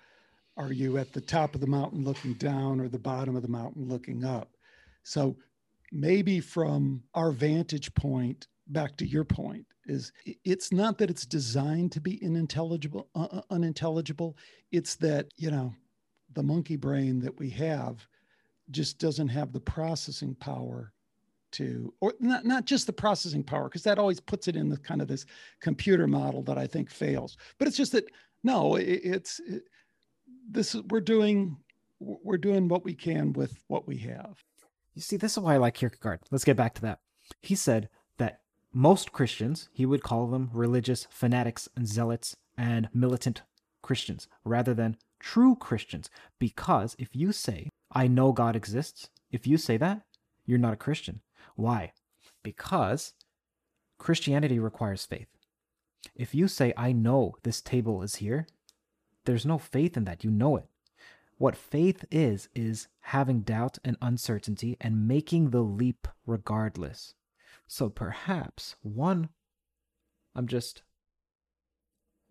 [0.58, 3.48] are you at the top of the mountain looking down or the bottom of the
[3.48, 4.50] mountain looking up?
[5.04, 5.36] So
[5.92, 10.12] maybe from our vantage point, back to your point, is
[10.44, 14.36] it's not that it's designed to be unintelligible, uh, unintelligible.
[14.72, 15.72] It's that, you know,
[16.34, 18.06] the monkey brain that we have
[18.70, 20.92] just doesn't have the processing power
[21.50, 24.76] to or not, not just the processing power because that always puts it in the
[24.76, 25.24] kind of this
[25.62, 28.04] computer model that i think fails but it's just that
[28.44, 29.62] no it, it's it,
[30.48, 31.56] this is we're doing
[32.00, 34.44] we're doing what we can with what we have
[34.94, 37.00] you see this is why i like kierkegaard let's get back to that
[37.42, 37.88] he said
[38.18, 38.40] that
[38.72, 43.42] most christians he would call them religious fanatics and zealots and militant
[43.82, 49.56] christians rather than true christians because if you say I know God exists, if you
[49.56, 50.02] say that,
[50.44, 51.20] you're not a Christian.
[51.56, 51.92] Why?
[52.42, 53.14] Because
[53.98, 55.28] Christianity requires faith.
[56.14, 58.46] If you say, I know this table is here,
[59.28, 60.24] there's no faith in that.
[60.24, 60.64] You know it.
[61.36, 67.12] What faith is, is having doubt and uncertainty and making the leap regardless.
[67.66, 69.28] So perhaps one,
[70.34, 70.80] I'm just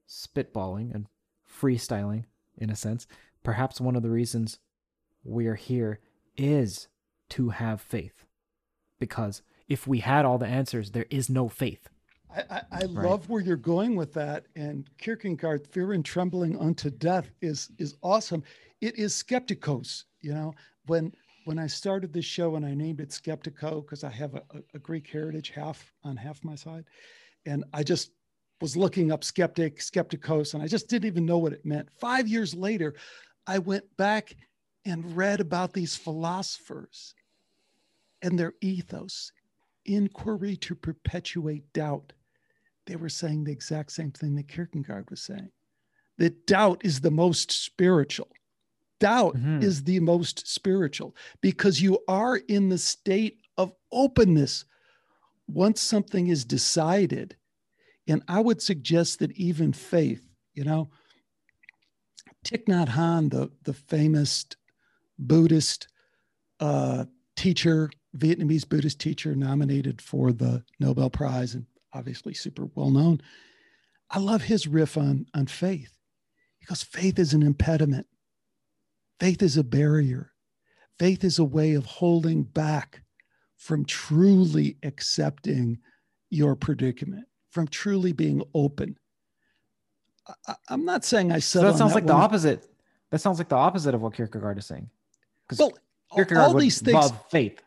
[0.10, 1.06] spitballing and
[1.48, 2.26] freestyling
[2.58, 3.06] in a sense.
[3.44, 4.58] Perhaps one of the reasons
[5.24, 6.00] we are here
[6.36, 6.88] is
[7.30, 8.26] to have faith.
[9.00, 11.90] Because if we had all the answers, there is no faith.
[12.30, 12.90] I, I, I right.
[12.90, 14.46] love where you're going with that.
[14.56, 18.44] And Kierkegaard, fear and trembling unto death is is awesome.
[18.82, 20.54] It is skeptikos, you know.
[20.88, 21.14] When
[21.46, 24.80] when I started this show and I named it Skeptiko because I have a, a,
[24.80, 26.84] Greek heritage half on half my side,
[27.46, 28.12] and I just
[28.60, 31.88] was looking up skeptic, skeptikos, and I just didn't even know what it meant.
[32.00, 32.96] Five years later,
[33.46, 34.36] I went back
[34.84, 37.16] and read about these philosophers
[38.22, 39.32] and their ethos
[39.86, 42.14] inquiry to perpetuate doubt.
[42.88, 45.52] They were saying the exact same thing that Kierkegaard was saying
[46.18, 48.30] that doubt is the most spiritual.
[49.00, 49.62] Doubt mm-hmm.
[49.62, 54.66] is the most spiritual because you are in the state of openness
[55.48, 57.36] once something is decided.
[58.08, 60.90] And I would suggest that even faith, you know,
[62.46, 64.46] Thich Nhat Hanh, the, the famous
[65.20, 65.88] Buddhist
[66.60, 71.66] uh, teacher, Vietnamese Buddhist teacher, nominated for the Nobel Prize and
[71.98, 73.22] obviously super well known.
[74.10, 75.98] I love his riff on, on faith
[76.60, 78.08] because faith is an impediment,
[79.20, 80.32] faith is a barrier,
[81.00, 83.02] faith is a way of holding back
[83.56, 85.80] from truly accepting
[86.30, 88.98] your predicament, from truly being open.
[90.48, 92.16] I, am not saying I said so that sounds that like one.
[92.16, 92.70] the opposite.
[93.10, 94.90] That sounds like the opposite of what Kierkegaard is saying.
[95.58, 95.72] Well,
[96.36, 97.62] all these things, faith.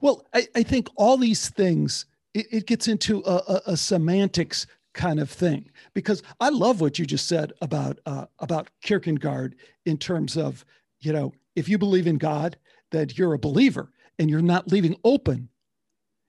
[0.00, 4.66] Well, I, I think all these things, it, it gets into a, a, a, semantics
[4.94, 9.98] kind of thing because I love what you just said about uh, about Kierkegaard in
[9.98, 10.64] terms of
[11.00, 12.56] you know if you believe in God
[12.90, 15.48] that you're a believer and you're not leaving open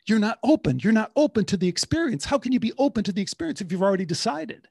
[0.07, 3.11] you're not open you're not open to the experience how can you be open to
[3.11, 4.67] the experience if you've already decided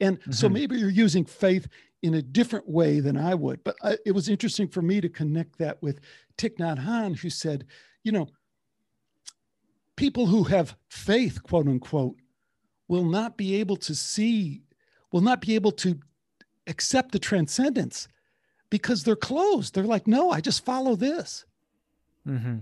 [0.00, 0.32] and mm-hmm.
[0.32, 1.66] so maybe you're using faith
[2.02, 3.62] in a different way than I would.
[3.64, 6.00] But I, it was interesting for me to connect that with
[6.38, 7.66] Thich Nhat Hanh, who said,
[8.04, 8.28] you know,
[10.00, 12.16] people who have faith, quote unquote,
[12.88, 14.62] will not be able to see,
[15.12, 16.00] will not be able to
[16.66, 18.08] accept the transcendence
[18.70, 19.74] because they're closed.
[19.74, 21.44] They're like, no, I just follow this.
[22.26, 22.60] Mm-hmm.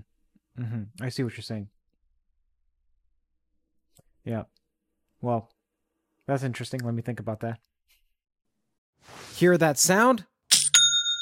[0.61, 0.83] Mm-hmm.
[1.01, 1.69] I see what you're saying.
[4.25, 4.43] Yeah.
[5.21, 5.49] Well,
[6.27, 6.81] that's interesting.
[6.81, 7.61] Let me think about that.
[9.37, 10.27] Hear that sound?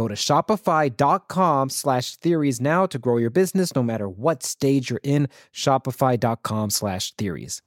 [0.00, 4.98] Go to shopify.com slash theories now to grow your business no matter what stage you're
[5.02, 5.28] in.
[5.52, 7.60] Shopify.com slash theories.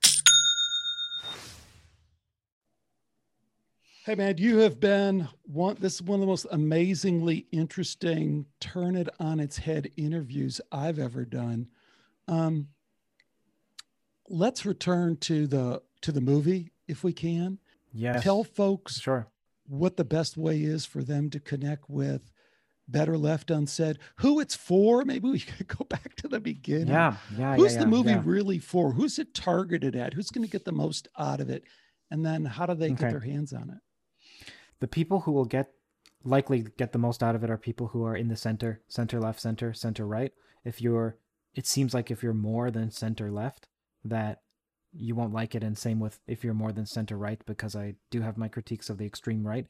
[4.07, 8.95] Hey man, you have been one this is one of the most amazingly interesting turn
[8.95, 11.67] it on its head interviews I've ever done.
[12.27, 12.69] Um,
[14.27, 17.59] let's return to the to the movie if we can.
[17.93, 18.23] Yes.
[18.23, 19.27] Tell folks Sure.
[19.67, 22.31] What the best way is for them to connect with
[22.87, 25.05] Better Left Unsaid, who it's for.
[25.05, 26.87] Maybe we could go back to the beginning.
[26.89, 27.15] Yeah.
[27.37, 27.55] Yeah.
[27.55, 28.21] Who's yeah, the yeah, movie yeah.
[28.25, 28.91] really for?
[28.91, 30.13] Who's it targeted at?
[30.13, 31.63] Who's going to get the most out of it?
[32.11, 33.03] And then how do they Okay.
[33.03, 33.77] get their hands on it?
[34.79, 35.69] the people who will get
[36.25, 39.17] likely get the most out of it are people who are in the center, center
[39.17, 40.33] left, center, center right.
[40.65, 41.17] If you're
[41.53, 43.69] it seems like if you're more than center left
[44.03, 44.41] that
[44.95, 47.95] you won't like it and same with if you're more than center right because I
[48.11, 49.67] do have my critiques of the extreme right.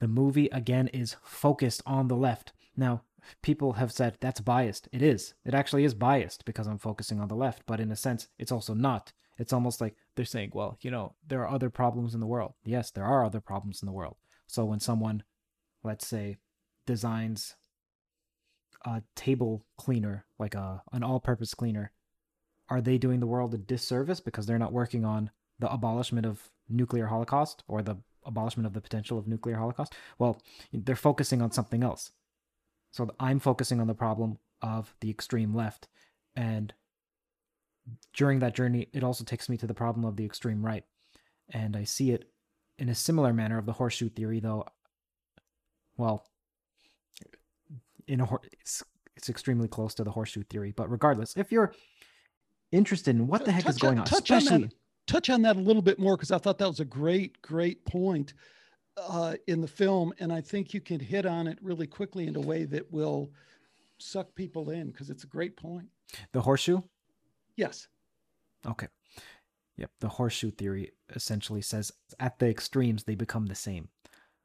[0.00, 2.52] The movie again is focused on the left.
[2.76, 3.02] Now,
[3.42, 4.88] people have said that's biased.
[4.92, 5.34] It is.
[5.44, 8.52] It actually is biased because I'm focusing on the left, but in a sense, it's
[8.52, 9.12] also not.
[9.38, 12.54] It's almost like they're saying, well, you know, there are other problems in the world.
[12.64, 14.16] Yes, there are other problems in the world.
[14.46, 15.22] So when someone,
[15.82, 16.38] let's say,
[16.86, 17.54] designs
[18.84, 21.92] a table cleaner, like a an all-purpose cleaner,
[22.72, 26.50] are they doing the world a disservice because they're not working on the abolishment of
[26.70, 29.94] nuclear holocaust or the abolishment of the potential of nuclear holocaust?
[30.18, 30.40] Well,
[30.72, 32.12] they're focusing on something else.
[32.92, 35.88] So I'm focusing on the problem of the extreme left
[36.34, 36.72] and
[38.14, 40.84] during that journey it also takes me to the problem of the extreme right
[41.50, 42.30] and I see it
[42.78, 44.64] in a similar manner of the horseshoe theory though
[45.96, 46.24] well
[48.06, 48.84] in a it's,
[49.16, 51.74] it's extremely close to the horseshoe theory but regardless if you're
[52.72, 54.74] interested in what the heck is going on, touch on especially that,
[55.06, 57.84] touch on that a little bit more because I thought that was a great, great
[57.84, 58.34] point
[58.96, 62.36] uh, in the film, and I think you can hit on it really quickly in
[62.36, 63.30] a way that will
[63.98, 65.86] suck people in because it's a great point.
[66.32, 66.80] the horseshoe
[67.56, 67.88] Yes.
[68.66, 68.88] Okay.
[69.76, 69.90] Yep.
[70.00, 73.88] The horseshoe theory essentially says at the extremes they become the same,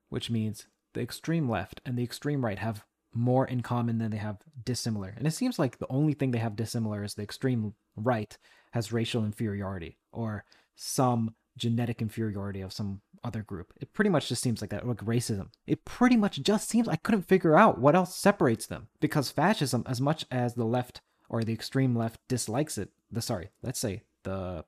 [0.09, 4.17] which means the extreme left and the extreme right have more in common than they
[4.17, 5.13] have dissimilar.
[5.17, 8.37] And it seems like the only thing they have dissimilar is the extreme right
[8.71, 10.43] has racial inferiority or
[10.75, 13.73] some genetic inferiority of some other group.
[13.81, 15.49] It pretty much just seems like that, like racism.
[15.65, 19.83] It pretty much just seems I couldn't figure out what else separates them because fascism,
[19.87, 24.03] as much as the left or the extreme left dislikes it, the sorry, let's say
[24.23, 24.65] the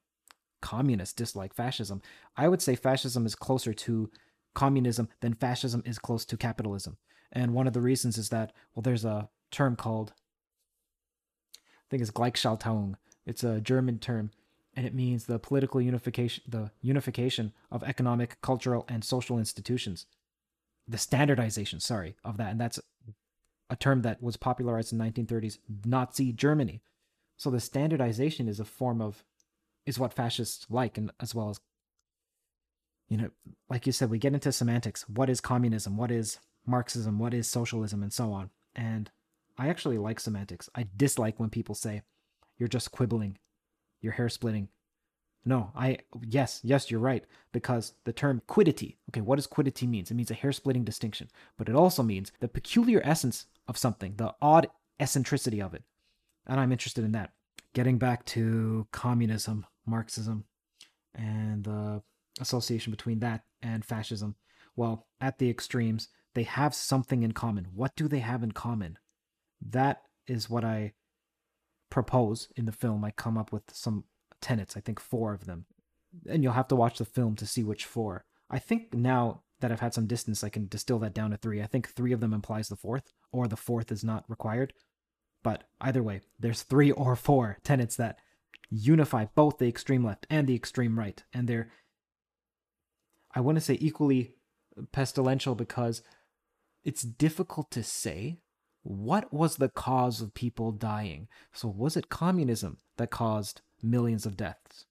[0.61, 2.01] communists dislike fascism.
[2.35, 4.09] I would say fascism is closer to
[4.55, 6.97] communism than fascism is close to capitalism.
[7.31, 10.13] And one of the reasons is that, well, there's a term called,
[11.55, 12.95] I think it's Gleichschaltung.
[13.25, 14.31] It's a German term,
[14.75, 20.07] and it means the political unification, the unification of economic, cultural, and social institutions.
[20.87, 22.49] The standardization, sorry, of that.
[22.51, 22.79] And that's
[23.69, 26.81] a term that was popularized in 1930s Nazi Germany.
[27.37, 29.23] So the standardization is a form of
[29.85, 31.59] is what fascists like and as well as
[33.07, 33.29] you know
[33.69, 37.47] like you said we get into semantics what is communism what is marxism what is
[37.47, 38.49] socialism and so on.
[38.75, 39.09] And
[39.57, 40.69] i actually like semantics.
[40.75, 42.03] I dislike when people say
[42.57, 43.37] you're just quibbling.
[44.01, 44.69] You're hair splitting.
[45.45, 47.23] No i yes yes you're right
[47.53, 51.29] because the term quiddity okay what does quiddity means it means a hair splitting distinction
[51.57, 54.67] but it also means the peculiar essence of something the odd
[54.99, 55.83] eccentricity of it.
[56.45, 57.31] And i'm interested in that.
[57.73, 60.43] Getting back to communism marxism
[61.15, 62.01] and the
[62.39, 64.35] association between that and fascism.
[64.75, 68.97] Well at the extremes they have something in common what do they have in common
[69.61, 70.93] that is what i
[71.89, 74.03] propose in the film i come up with some
[74.41, 75.65] tenets i think four of them
[76.27, 79.71] and you'll have to watch the film to see which four i think now that
[79.71, 81.61] I've had some distance, I can distill that down to three.
[81.61, 84.73] I think three of them implies the fourth, or the fourth is not required.
[85.43, 88.19] But either way, there's three or four tenets that
[88.69, 91.23] unify both the extreme left and the extreme right.
[91.33, 91.71] And they're,
[93.33, 94.35] I want to say, equally
[94.93, 96.01] pestilential because
[96.83, 98.37] it's difficult to say
[98.83, 101.27] what was the cause of people dying.
[101.53, 104.85] So, was it communism that caused millions of deaths?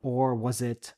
[0.00, 0.94] Or was it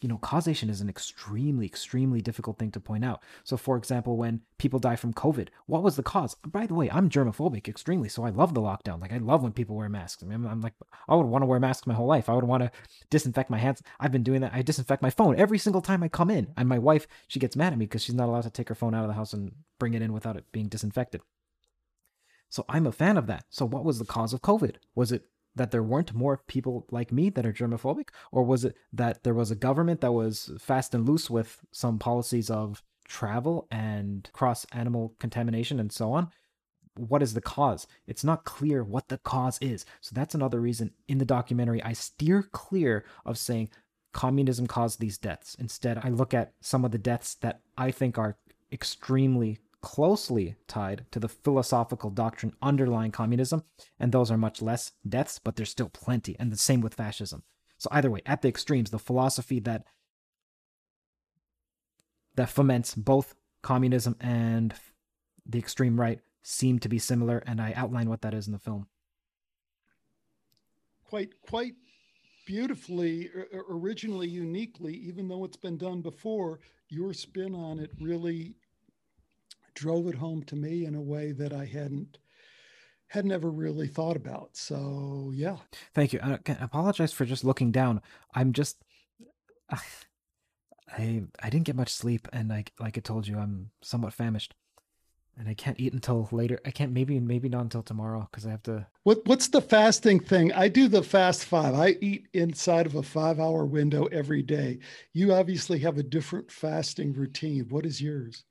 [0.00, 3.22] you know, causation is an extremely, extremely difficult thing to point out.
[3.44, 6.34] So, for example, when people die from COVID, what was the cause?
[6.46, 9.00] By the way, I'm germophobic extremely, so I love the lockdown.
[9.00, 10.22] Like, I love when people wear masks.
[10.22, 10.74] I mean, I'm, I'm like,
[11.08, 12.28] I would want to wear masks my whole life.
[12.28, 12.70] I would want to
[13.10, 13.82] disinfect my hands.
[14.00, 14.54] I've been doing that.
[14.54, 16.52] I disinfect my phone every single time I come in.
[16.56, 18.74] And my wife, she gets mad at me because she's not allowed to take her
[18.74, 21.20] phone out of the house and bring it in without it being disinfected.
[22.48, 23.46] So I'm a fan of that.
[23.48, 24.76] So, what was the cause of COVID?
[24.94, 28.08] Was it that there weren't more people like me that are germophobic?
[28.30, 31.98] Or was it that there was a government that was fast and loose with some
[31.98, 36.30] policies of travel and cross animal contamination and so on?
[36.96, 37.86] What is the cause?
[38.06, 39.84] It's not clear what the cause is.
[40.00, 43.70] So that's another reason in the documentary I steer clear of saying
[44.12, 45.56] communism caused these deaths.
[45.58, 48.36] Instead, I look at some of the deaths that I think are
[48.70, 53.64] extremely closely tied to the philosophical doctrine underlying communism,
[53.98, 57.42] and those are much less deaths, but there's still plenty, and the same with fascism.
[57.78, 59.84] So either way, at the extremes, the philosophy that
[62.34, 64.72] that foments both communism and
[65.44, 68.58] the extreme right seem to be similar, and I outline what that is in the
[68.58, 68.86] film.
[71.04, 71.74] Quite, quite
[72.46, 73.28] beautifully,
[73.68, 78.54] originally, uniquely, even though it's been done before, your spin on it really
[79.74, 82.18] drove it home to me in a way that I hadn't
[83.12, 84.50] had never really thought about.
[84.56, 85.58] So yeah.
[85.94, 86.20] Thank you.
[86.22, 88.00] I apologize for just looking down.
[88.34, 88.82] I'm just
[89.70, 94.54] I I didn't get much sleep and like like I told you I'm somewhat famished.
[95.38, 96.60] And I can't eat until later.
[96.64, 100.20] I can't maybe maybe not until tomorrow because I have to What what's the fasting
[100.20, 100.52] thing?
[100.52, 101.74] I do the fast 5.
[101.74, 104.78] I eat inside of a 5-hour window every day.
[105.12, 107.66] You obviously have a different fasting routine.
[107.68, 108.44] What is yours?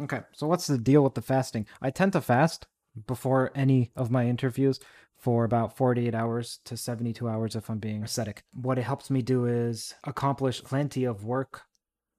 [0.00, 1.66] Okay, so what's the deal with the fasting?
[1.80, 2.66] I tend to fast
[3.06, 4.80] before any of my interviews
[5.18, 8.42] for about 48 hours to 72 hours if I'm being ascetic.
[8.52, 11.62] What it helps me do is accomplish plenty of work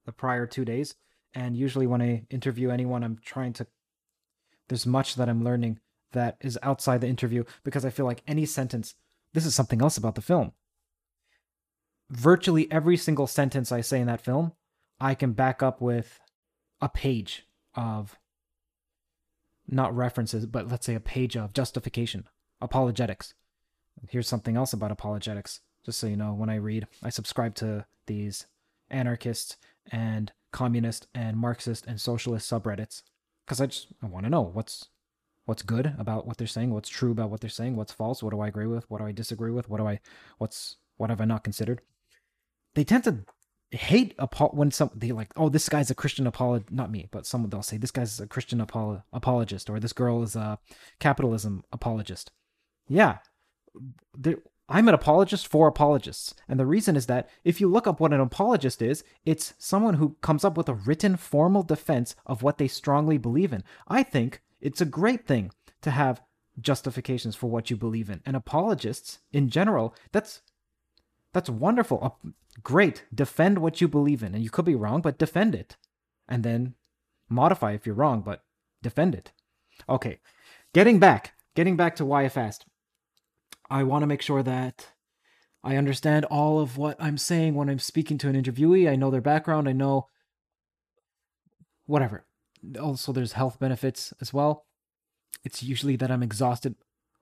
[0.06, 0.94] the prior two days.
[1.34, 3.66] And usually when I interview anyone, I'm trying to,
[4.68, 5.80] there's much that I'm learning
[6.12, 8.94] that is outside the interview because I feel like any sentence,
[9.32, 10.52] this is something else about the film.
[12.08, 14.52] Virtually every single sentence I say in that film,
[15.00, 16.20] I can back up with
[16.80, 18.18] a page of
[19.66, 22.28] not references, but let's say a page of justification,
[22.60, 23.34] apologetics.
[24.08, 26.34] Here's something else about apologetics, just so you know.
[26.34, 28.46] When I read, I subscribe to these
[28.90, 29.56] anarchist
[29.90, 33.02] and communist and Marxist and socialist subreddits
[33.44, 34.88] because I just I want to know what's
[35.46, 38.30] what's good about what they're saying, what's true about what they're saying, what's false, what
[38.30, 40.00] do I agree with, what do I disagree with, what do I
[40.38, 41.80] what's what have I not considered.
[42.74, 43.18] They tend to
[43.74, 44.14] hate
[44.52, 47.62] when some they like oh this guy's a christian apologist not me but someone they'll
[47.62, 50.58] say this guy's a christian apolo- apologist or this girl is a
[50.98, 52.30] capitalism apologist.
[52.88, 53.18] Yeah.
[54.68, 56.34] I'm an apologist for apologists.
[56.48, 59.94] And the reason is that if you look up what an apologist is it's someone
[59.94, 63.62] who comes up with a written formal defense of what they strongly believe in.
[63.88, 65.50] I think it's a great thing
[65.82, 66.22] to have
[66.60, 68.22] justifications for what you believe in.
[68.24, 70.40] And apologists in general that's
[71.34, 71.98] that's wonderful.
[72.24, 72.32] Oh,
[72.62, 73.04] great.
[73.14, 74.34] Defend what you believe in.
[74.34, 75.76] And you could be wrong, but defend it.
[76.26, 76.74] And then
[77.28, 78.44] modify if you're wrong, but
[78.82, 79.32] defend it.
[79.88, 80.20] Okay.
[80.72, 82.64] Getting back, getting back to why I fast.
[83.68, 84.92] I want to make sure that
[85.62, 88.88] I understand all of what I'm saying when I'm speaking to an interviewee.
[88.88, 89.68] I know their background.
[89.68, 90.08] I know
[91.86, 92.24] whatever.
[92.80, 94.66] Also, there's health benefits as well.
[95.42, 96.76] It's usually that I'm exhausted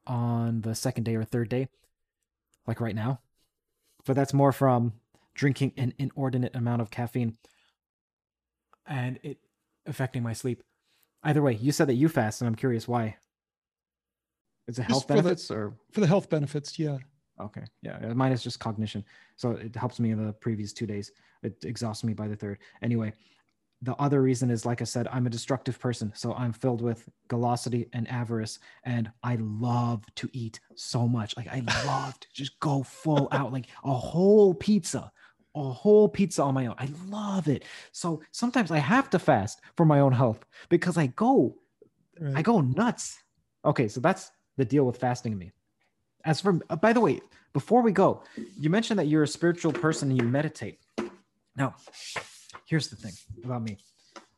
[0.07, 1.69] on the second day or third day,
[2.67, 3.21] like right now.
[4.07, 4.95] But that's more from
[5.35, 7.37] drinking an inordinate amount of caffeine
[8.87, 9.39] and it
[9.87, 10.63] affecting my sleep.
[11.23, 13.17] Either way, you said that you fast, and I'm curious why.
[14.67, 16.79] Is it health benefits the, or for the health benefits?
[16.79, 16.99] Yeah.
[17.41, 17.65] Okay.
[17.83, 17.99] Yeah.
[18.13, 19.05] Mine is just cognition.
[19.37, 21.13] So it helps me in the previous two days.
[21.43, 22.59] It exhausts me by the third.
[22.83, 23.13] Anyway,
[23.83, 27.09] the other reason is like i said i'm a destructive person so i'm filled with
[27.29, 31.37] golosity and avarice and i love to eat so much.
[31.37, 35.11] Like i love to just go full out like a whole pizza
[35.55, 36.75] a whole pizza on my own.
[36.79, 37.65] I love it.
[37.93, 41.57] So sometimes i have to fast for my own health because i go
[42.21, 42.37] right.
[42.37, 43.19] i go nuts.
[43.65, 45.53] Okay so that's the deal with fasting me.
[46.25, 47.21] As for uh, by the way
[47.53, 48.23] before we go
[48.59, 50.79] you mentioned that you're a spiritual person and you meditate.
[51.57, 51.75] Now
[52.73, 53.13] here's the thing
[53.45, 53.77] about me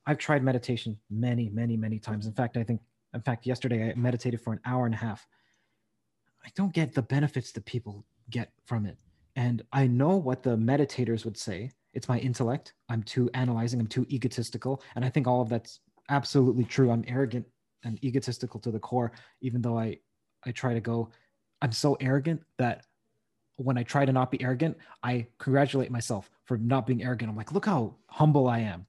[0.07, 2.27] I've tried meditation many, many, many times.
[2.27, 2.81] In fact, I think,
[3.15, 5.25] in fact, yesterday I meditated for an hour and a half.
[6.45, 8.99] I don't get the benefits that people get from it.
[9.37, 11.71] And I know what the meditators would say.
[11.93, 12.75] It's my intellect.
[12.89, 13.79] I'm too analyzing.
[13.79, 14.83] I'm too egotistical.
[14.97, 15.79] And I think all of that's
[16.11, 16.91] absolutely true.
[16.91, 17.47] I'm arrogant
[17.85, 19.13] and egotistical to the core,
[19.43, 19.99] even though I,
[20.45, 21.09] I try to go,
[21.63, 22.85] I'm so arrogant that
[23.57, 27.31] when I try to not be arrogant, I congratulate myself for not being arrogant.
[27.31, 28.87] I'm like, look how humble I am.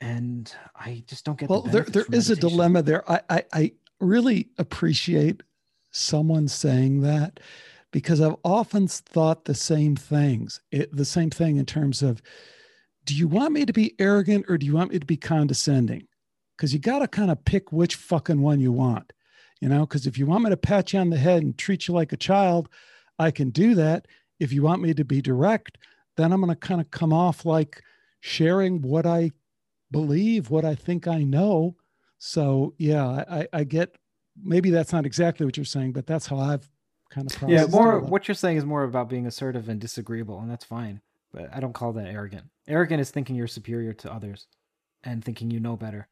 [0.00, 3.10] And I just don't get well, the there, there is a dilemma there.
[3.10, 5.42] I, I, I really appreciate
[5.92, 7.40] someone saying that
[7.92, 12.20] because I've often thought the same things, it, the same thing in terms of,
[13.04, 16.08] do you want me to be arrogant or do you want me to be condescending?
[16.56, 19.12] Because you got to kind of pick which fucking one you want,
[19.60, 19.80] you know?
[19.80, 22.12] Because if you want me to pat you on the head and treat you like
[22.12, 22.68] a child,
[23.18, 24.06] I can do that.
[24.40, 25.78] If you want me to be direct,
[26.16, 27.82] then I'm going to kind of come off like
[28.20, 29.30] sharing what I
[29.90, 31.76] believe, what I think I know.
[32.18, 33.96] So, yeah, I, I get
[34.42, 36.68] maybe that's not exactly what you're saying, but that's how I've
[37.10, 37.66] kind of yeah.
[37.66, 41.00] More what you're saying is more about being assertive and disagreeable, and that's fine.
[41.32, 42.44] But I don't call that arrogant.
[42.68, 44.46] Arrogant is thinking you're superior to others
[45.02, 46.08] and thinking you know better.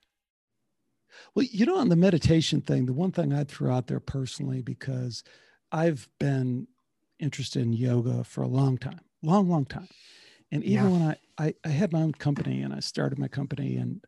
[1.34, 4.62] Well, you know, on the meditation thing, the one thing I'd throw out there personally,
[4.62, 5.22] because
[5.70, 6.66] I've been
[7.18, 9.89] interested in yoga for a long time, long, long time.
[10.51, 10.90] And even yeah.
[10.90, 11.16] when I,
[11.47, 14.05] I, I had my own company and I started my company and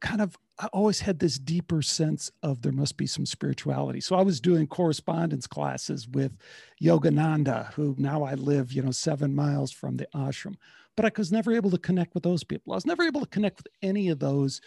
[0.00, 4.00] kind of I always had this deeper sense of there must be some spirituality.
[4.00, 6.36] So I was doing correspondence classes with
[6.80, 10.56] Yogananda, who now I live, you know, seven miles from the ashram.
[10.96, 12.72] But I was never able to connect with those people.
[12.72, 14.60] I was never able to connect with any of those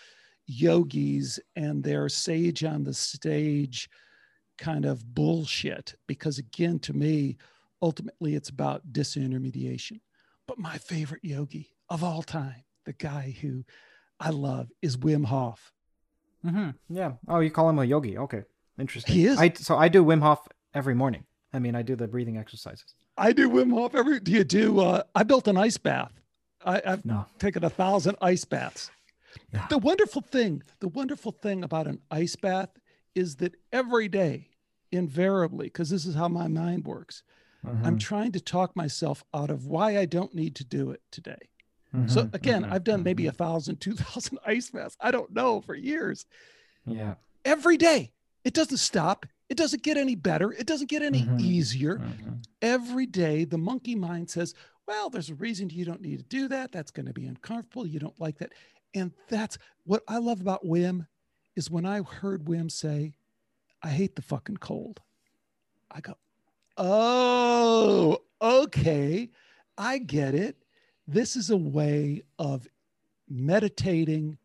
[0.47, 3.89] yogis and their sage on the stage
[4.57, 5.95] kind of bullshit.
[6.07, 7.37] Because again, to me,
[7.81, 9.99] ultimately it's about disintermediation.
[10.47, 13.63] But my favorite yogi of all time, the guy who
[14.19, 15.73] I love is Wim Hof.
[16.45, 16.95] Mm-hmm.
[16.95, 17.13] Yeah.
[17.27, 18.17] Oh, you call him a yogi.
[18.17, 18.43] Okay.
[18.77, 19.13] Interesting.
[19.13, 19.39] He is.
[19.39, 21.25] I, so I do Wim Hof every morning.
[21.53, 22.93] I mean, I do the breathing exercises.
[23.17, 24.19] I do Wim Hof every.
[24.19, 24.79] Do you do?
[24.79, 26.11] Uh, I built an ice bath.
[26.63, 27.25] I, have no.
[27.39, 28.89] taken a thousand ice baths.
[29.69, 32.69] The wonderful thing, the wonderful thing about an ice bath
[33.13, 34.49] is that every day,
[34.91, 37.23] invariably, because this is how my mind works,
[37.65, 37.85] mm-hmm.
[37.85, 41.49] I'm trying to talk myself out of why I don't need to do it today.
[41.95, 43.29] Mm-hmm, so again, mm-hmm, I've done maybe mm-hmm.
[43.29, 44.97] a thousand, two thousand ice baths.
[44.99, 46.25] I don't know for years.
[46.85, 47.15] Yeah.
[47.43, 48.11] Every day.
[48.43, 49.25] It doesn't stop.
[49.49, 50.51] It doesn't get any better.
[50.51, 51.97] It doesn't get any mm-hmm, easier.
[51.97, 52.33] Mm-hmm.
[52.61, 54.53] Every day, the monkey mind says,
[54.87, 56.71] well, there's a reason you don't need to do that.
[56.71, 57.87] That's going to be uncomfortable.
[57.87, 58.53] You don't like that.
[58.95, 61.05] And that's what I love about Wim
[61.55, 63.13] is when I heard Wim say,
[63.83, 65.01] I hate the fucking cold.
[65.91, 66.17] I go,
[66.77, 69.29] oh, okay.
[69.77, 70.57] I get it
[71.07, 72.67] this is a way of
[73.29, 74.37] meditating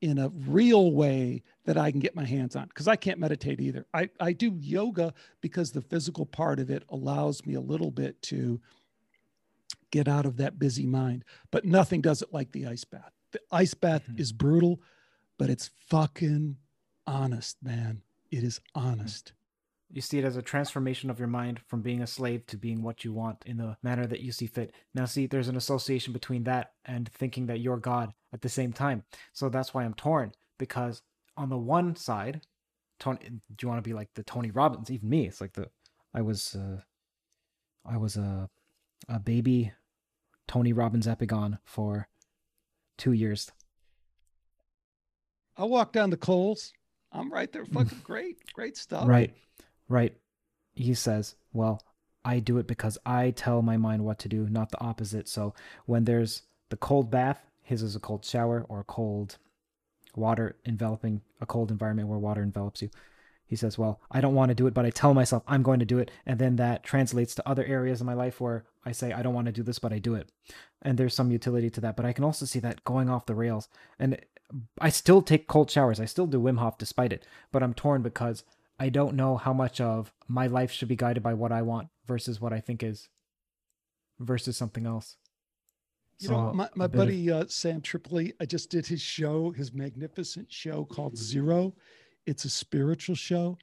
[0.00, 3.60] in a real way that I can get my hands on because I can't meditate
[3.60, 3.86] either.
[3.94, 8.20] I, I do yoga because the physical part of it allows me a little bit
[8.22, 8.60] to
[9.92, 13.12] get out of that busy mind, but nothing does it like the ice bath.
[13.32, 14.20] The ice bath mm-hmm.
[14.20, 14.80] is brutal,
[15.38, 16.56] but it's fucking
[17.06, 18.02] honest, man.
[18.30, 19.32] It is honest.
[19.90, 22.82] You see it as a transformation of your mind from being a slave to being
[22.82, 24.74] what you want in the manner that you see fit.
[24.94, 28.72] Now, see, there's an association between that and thinking that you're God at the same
[28.72, 29.04] time.
[29.34, 31.02] So that's why I'm torn because
[31.36, 32.40] on the one side,
[32.98, 34.90] Tony, do you want to be like the Tony Robbins?
[34.90, 35.68] Even me, it's like the
[36.14, 36.80] I was, uh,
[37.84, 38.48] I was a
[39.08, 39.72] a baby
[40.46, 42.08] Tony Robbins epigon for
[43.02, 43.50] two years.
[45.56, 46.72] I walk down the coals.
[47.12, 47.66] I'm right there.
[47.66, 49.06] Fucking great, great stuff.
[49.06, 49.34] Right
[49.92, 50.16] right?
[50.74, 51.82] He says, well,
[52.24, 55.28] I do it because I tell my mind what to do, not the opposite.
[55.28, 55.54] So
[55.86, 59.38] when there's the cold bath, his is a cold shower or a cold
[60.16, 62.90] water enveloping a cold environment where water envelops you.
[63.52, 65.78] He says, Well, I don't want to do it, but I tell myself I'm going
[65.78, 66.10] to do it.
[66.24, 69.34] And then that translates to other areas in my life where I say, I don't
[69.34, 70.32] want to do this, but I do it.
[70.80, 71.94] And there's some utility to that.
[71.94, 73.68] But I can also see that going off the rails.
[73.98, 74.18] And
[74.80, 76.00] I still take cold showers.
[76.00, 77.26] I still do Wim Hof despite it.
[77.52, 78.42] But I'm torn because
[78.80, 81.88] I don't know how much of my life should be guided by what I want
[82.06, 83.10] versus what I think is
[84.18, 85.18] versus something else.
[86.20, 87.42] You so know, my, my buddy of...
[87.42, 91.74] uh, Sam Tripoli, I just did his show, his magnificent show called Zero.
[92.26, 93.58] It's a spiritual show.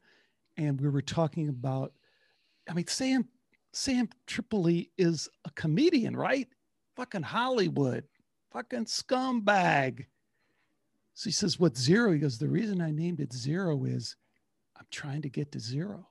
[0.57, 1.93] And we were talking about,
[2.69, 3.27] I mean, Sam,
[3.71, 6.47] Sam Tripoli is a comedian, right?
[6.95, 8.03] Fucking Hollywood,
[8.51, 10.05] fucking scumbag.
[11.13, 12.11] So he says, What zero?
[12.11, 14.15] He goes, The reason I named it zero is
[14.77, 16.07] I'm trying to get to zero.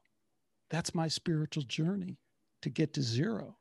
[0.70, 2.18] That's my spiritual journey
[2.62, 3.56] to get to zero.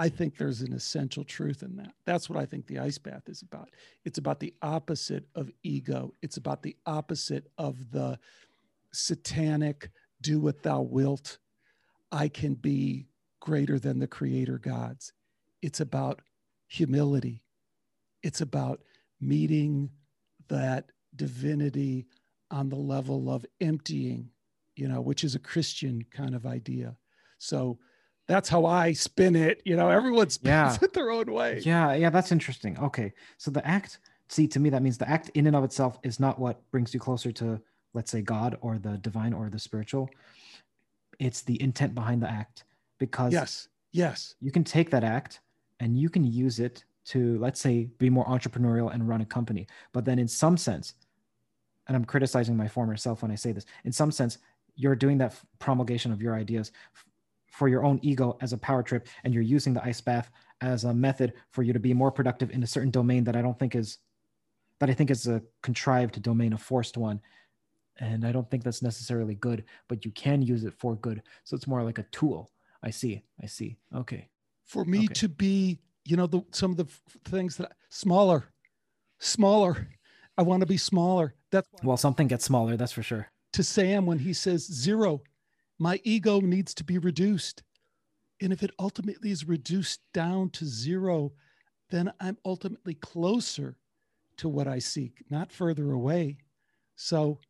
[0.00, 1.92] I think there's an essential truth in that.
[2.06, 3.68] That's what I think the ice bath is about.
[4.06, 6.14] It's about the opposite of ego.
[6.22, 8.18] It's about the opposite of the
[8.94, 9.90] satanic
[10.22, 11.36] do what thou wilt.
[12.10, 13.08] I can be
[13.40, 15.12] greater than the creator gods.
[15.60, 16.22] It's about
[16.66, 17.42] humility.
[18.22, 18.80] It's about
[19.20, 19.90] meeting
[20.48, 22.06] that divinity
[22.50, 24.30] on the level of emptying,
[24.76, 26.96] you know, which is a Christian kind of idea.
[27.36, 27.78] So
[28.30, 29.60] that's how I spin it.
[29.64, 30.78] You know, everyone spins Yeah.
[30.82, 31.60] it their own way.
[31.64, 32.78] Yeah, yeah, that's interesting.
[32.78, 33.12] Okay.
[33.38, 33.98] So the act,
[34.28, 36.94] see, to me, that means the act in and of itself is not what brings
[36.94, 37.60] you closer to,
[37.92, 40.08] let's say, God or the divine or the spiritual.
[41.18, 42.64] It's the intent behind the act
[42.98, 43.68] because Yes.
[43.92, 44.36] Yes.
[44.40, 45.40] you can take that act
[45.80, 49.66] and you can use it to, let's say, be more entrepreneurial and run a company.
[49.92, 50.94] But then, in some sense,
[51.88, 54.38] and I'm criticizing my former self when I say this, in some sense,
[54.76, 56.70] you're doing that promulgation of your ideas
[57.60, 60.30] for your own ego as a power trip, and you're using the ice bath
[60.62, 63.42] as a method for you to be more productive in a certain domain that I
[63.42, 63.98] don't think is
[64.78, 67.20] that I think is a contrived domain, a forced one.
[67.98, 71.22] And I don't think that's necessarily good, but you can use it for good.
[71.44, 72.50] So it's more like a tool.
[72.82, 73.22] I see.
[73.42, 73.76] I see.
[73.94, 74.30] Okay.
[74.64, 75.12] For me Okay.
[75.12, 76.88] to be, you know, the some of the
[77.26, 78.54] things that smaller,
[79.18, 79.86] smaller.
[80.38, 81.34] I want to be smaller.
[81.50, 83.26] That's Well, something gets smaller, that's for sure.
[83.52, 85.20] to Sam when he says zero,
[85.80, 87.62] my ego needs to be reduced.
[88.40, 91.32] And if it ultimately is reduced down to zero,
[91.88, 93.78] then I'm ultimately closer
[94.36, 96.36] to what I seek, not further away.
[96.96, 97.40] So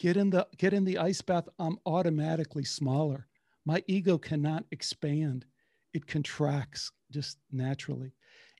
[0.00, 3.28] get in the get in the ice bath, I'm automatically smaller.
[3.66, 5.44] My ego cannot expand.
[5.92, 8.14] It contracts just naturally.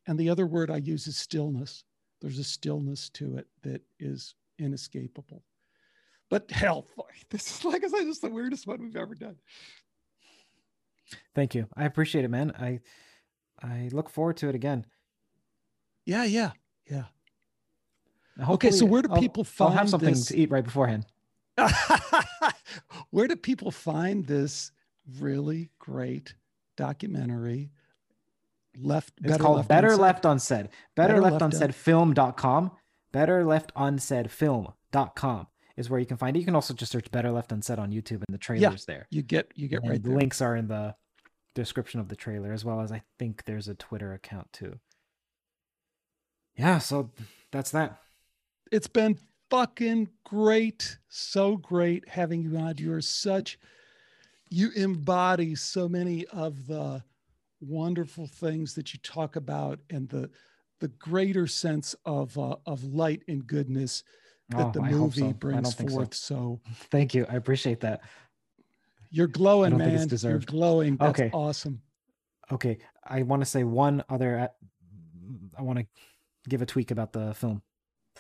[0.07, 1.85] And the other word I use is stillness.
[2.21, 5.43] There's a stillness to it that is inescapable.
[6.35, 6.89] But hell,
[7.31, 9.36] this is like I said, this is the weirdest one we've ever done.
[11.32, 11.69] Thank you.
[11.77, 12.51] I appreciate it, man.
[12.59, 12.81] I
[13.62, 14.85] I look forward to it again.
[16.05, 16.51] Yeah, yeah,
[16.90, 17.05] yeah.
[18.48, 20.27] Okay, so where do I'll- people I'll have something this?
[20.27, 21.06] to eat right beforehand.
[23.11, 24.73] Where do people find this
[25.20, 26.35] really great
[26.77, 27.70] documentary?
[28.77, 30.01] Left It's called Left Better Unsaid?
[30.01, 30.69] Left Unsaid.
[30.97, 32.73] Better, Better Left, Left Un- Unsaid Film.com.
[33.12, 35.47] Better Left Unsaid Film.com
[35.77, 36.41] is where you can find it.
[36.41, 39.07] You can also just search Better Left Unsaid on YouTube and the trailer's there.
[39.11, 40.19] You get you get And right the there.
[40.19, 40.95] links are in the
[41.55, 44.79] description of the trailer, as well as I think there's a Twitter account too.
[46.57, 47.11] Yeah, so
[47.51, 48.01] that's that.
[48.71, 49.19] It's been
[49.51, 50.99] fucking great.
[51.09, 52.75] So great having you on.
[52.79, 53.59] You're such
[54.51, 57.03] you embody so many of the
[57.61, 60.31] wonderful things that you talk about and the
[60.81, 64.05] the greater sense of uh, of light and goodness
[64.51, 65.33] that Oh, the movie so.
[65.33, 65.95] Brings don't so.
[65.97, 66.15] forth.
[66.15, 66.61] So.
[66.91, 67.27] Thank you.
[67.29, 68.01] I appreciate that.
[69.11, 70.31] you're glowing, don't think it's man.
[70.31, 70.97] You're glowing.
[70.97, 71.31] That's Okay.
[71.33, 71.81] awesome.
[72.53, 74.39] Okay, I want to say one other.
[74.39, 74.49] uh,
[75.57, 75.87] I want to
[76.49, 77.62] give a tweak about the film.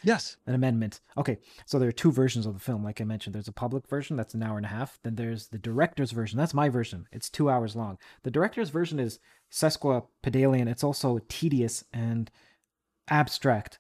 [0.02, 0.36] Yes.
[0.46, 1.00] An amendment.
[1.16, 2.82] Okay, so there are two versions of the film.
[2.84, 4.98] Like I mentioned, there's a public version that's an hour and a half.
[5.02, 6.38] Then there's the director's version.
[6.38, 7.06] That's my version.
[7.12, 7.98] It's two hours long.
[8.22, 9.18] The director's version is
[9.52, 10.68] sesquipedalian.
[10.68, 12.30] It's also tedious and
[13.08, 13.78] abstract.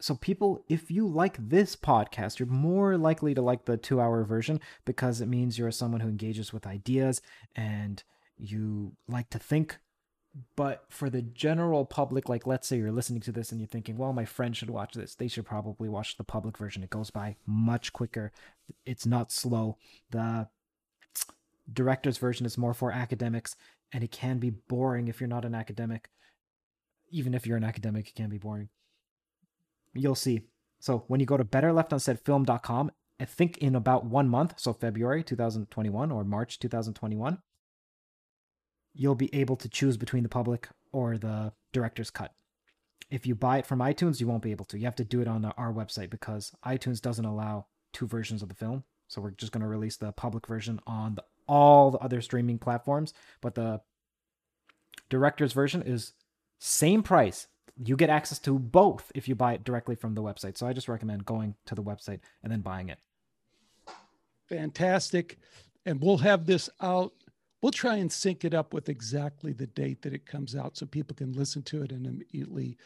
[0.00, 4.60] So people, if you like this podcast, you're more likely to like the two-hour version
[4.86, 7.20] because it means you're someone who engages with ideas
[7.54, 8.02] and
[8.38, 9.78] you like to think.
[10.56, 13.96] But for the general public like let's say you're listening to this and you're thinking
[13.96, 16.84] well my friend should watch this they should probably watch the public version.
[16.84, 18.32] It goes by much quicker.
[18.86, 19.76] It's not slow.
[20.10, 20.48] The
[21.70, 23.56] director's version is more for academics
[23.92, 26.08] and it can be boring if you're not an academic.
[27.10, 28.68] Even if you're an academic it can be boring
[29.94, 30.42] you'll see
[30.78, 36.10] so when you go to betterleftunsaidfilm.com i think in about one month so february 2021
[36.10, 37.38] or march 2021
[38.94, 42.32] you'll be able to choose between the public or the director's cut.
[43.10, 44.78] If you buy it from iTunes, you won't be able to.
[44.78, 48.48] You have to do it on our website because iTunes doesn't allow two versions of
[48.48, 48.84] the film.
[49.08, 52.58] So we're just going to release the public version on the, all the other streaming
[52.58, 53.80] platforms, but the
[55.08, 56.12] director's version is
[56.60, 57.48] same price.
[57.76, 60.56] You get access to both if you buy it directly from the website.
[60.56, 62.98] So I just recommend going to the website and then buying it.
[64.48, 65.38] Fantastic.
[65.86, 67.12] And we'll have this out.
[67.62, 70.86] We'll try and sync it up with exactly the date that it comes out so
[70.86, 72.76] people can listen to it and immediately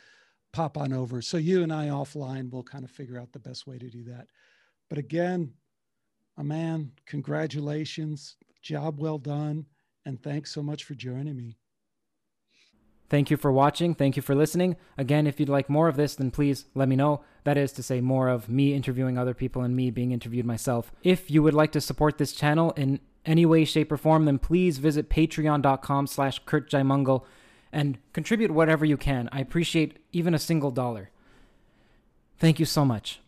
[0.52, 1.22] pop on over.
[1.22, 4.04] So you and I offline will kind of figure out the best way to do
[4.04, 4.28] that.
[4.88, 5.52] But again,
[6.36, 8.36] my man, congratulations.
[8.62, 9.66] Job well done.
[10.06, 11.56] And thanks so much for joining me.
[13.10, 13.94] Thank you for watching.
[13.94, 14.76] Thank you for listening.
[14.96, 17.22] Again, if you'd like more of this, then please let me know.
[17.44, 20.90] That is to say, more of me interviewing other people and me being interviewed myself.
[21.02, 24.38] If you would like to support this channel in any way, shape, or form, then
[24.38, 27.24] please visit patreon.com slash Curt Jaimungal
[27.72, 29.28] and contribute whatever you can.
[29.32, 31.10] I appreciate even a single dollar.
[32.38, 33.20] Thank you so much.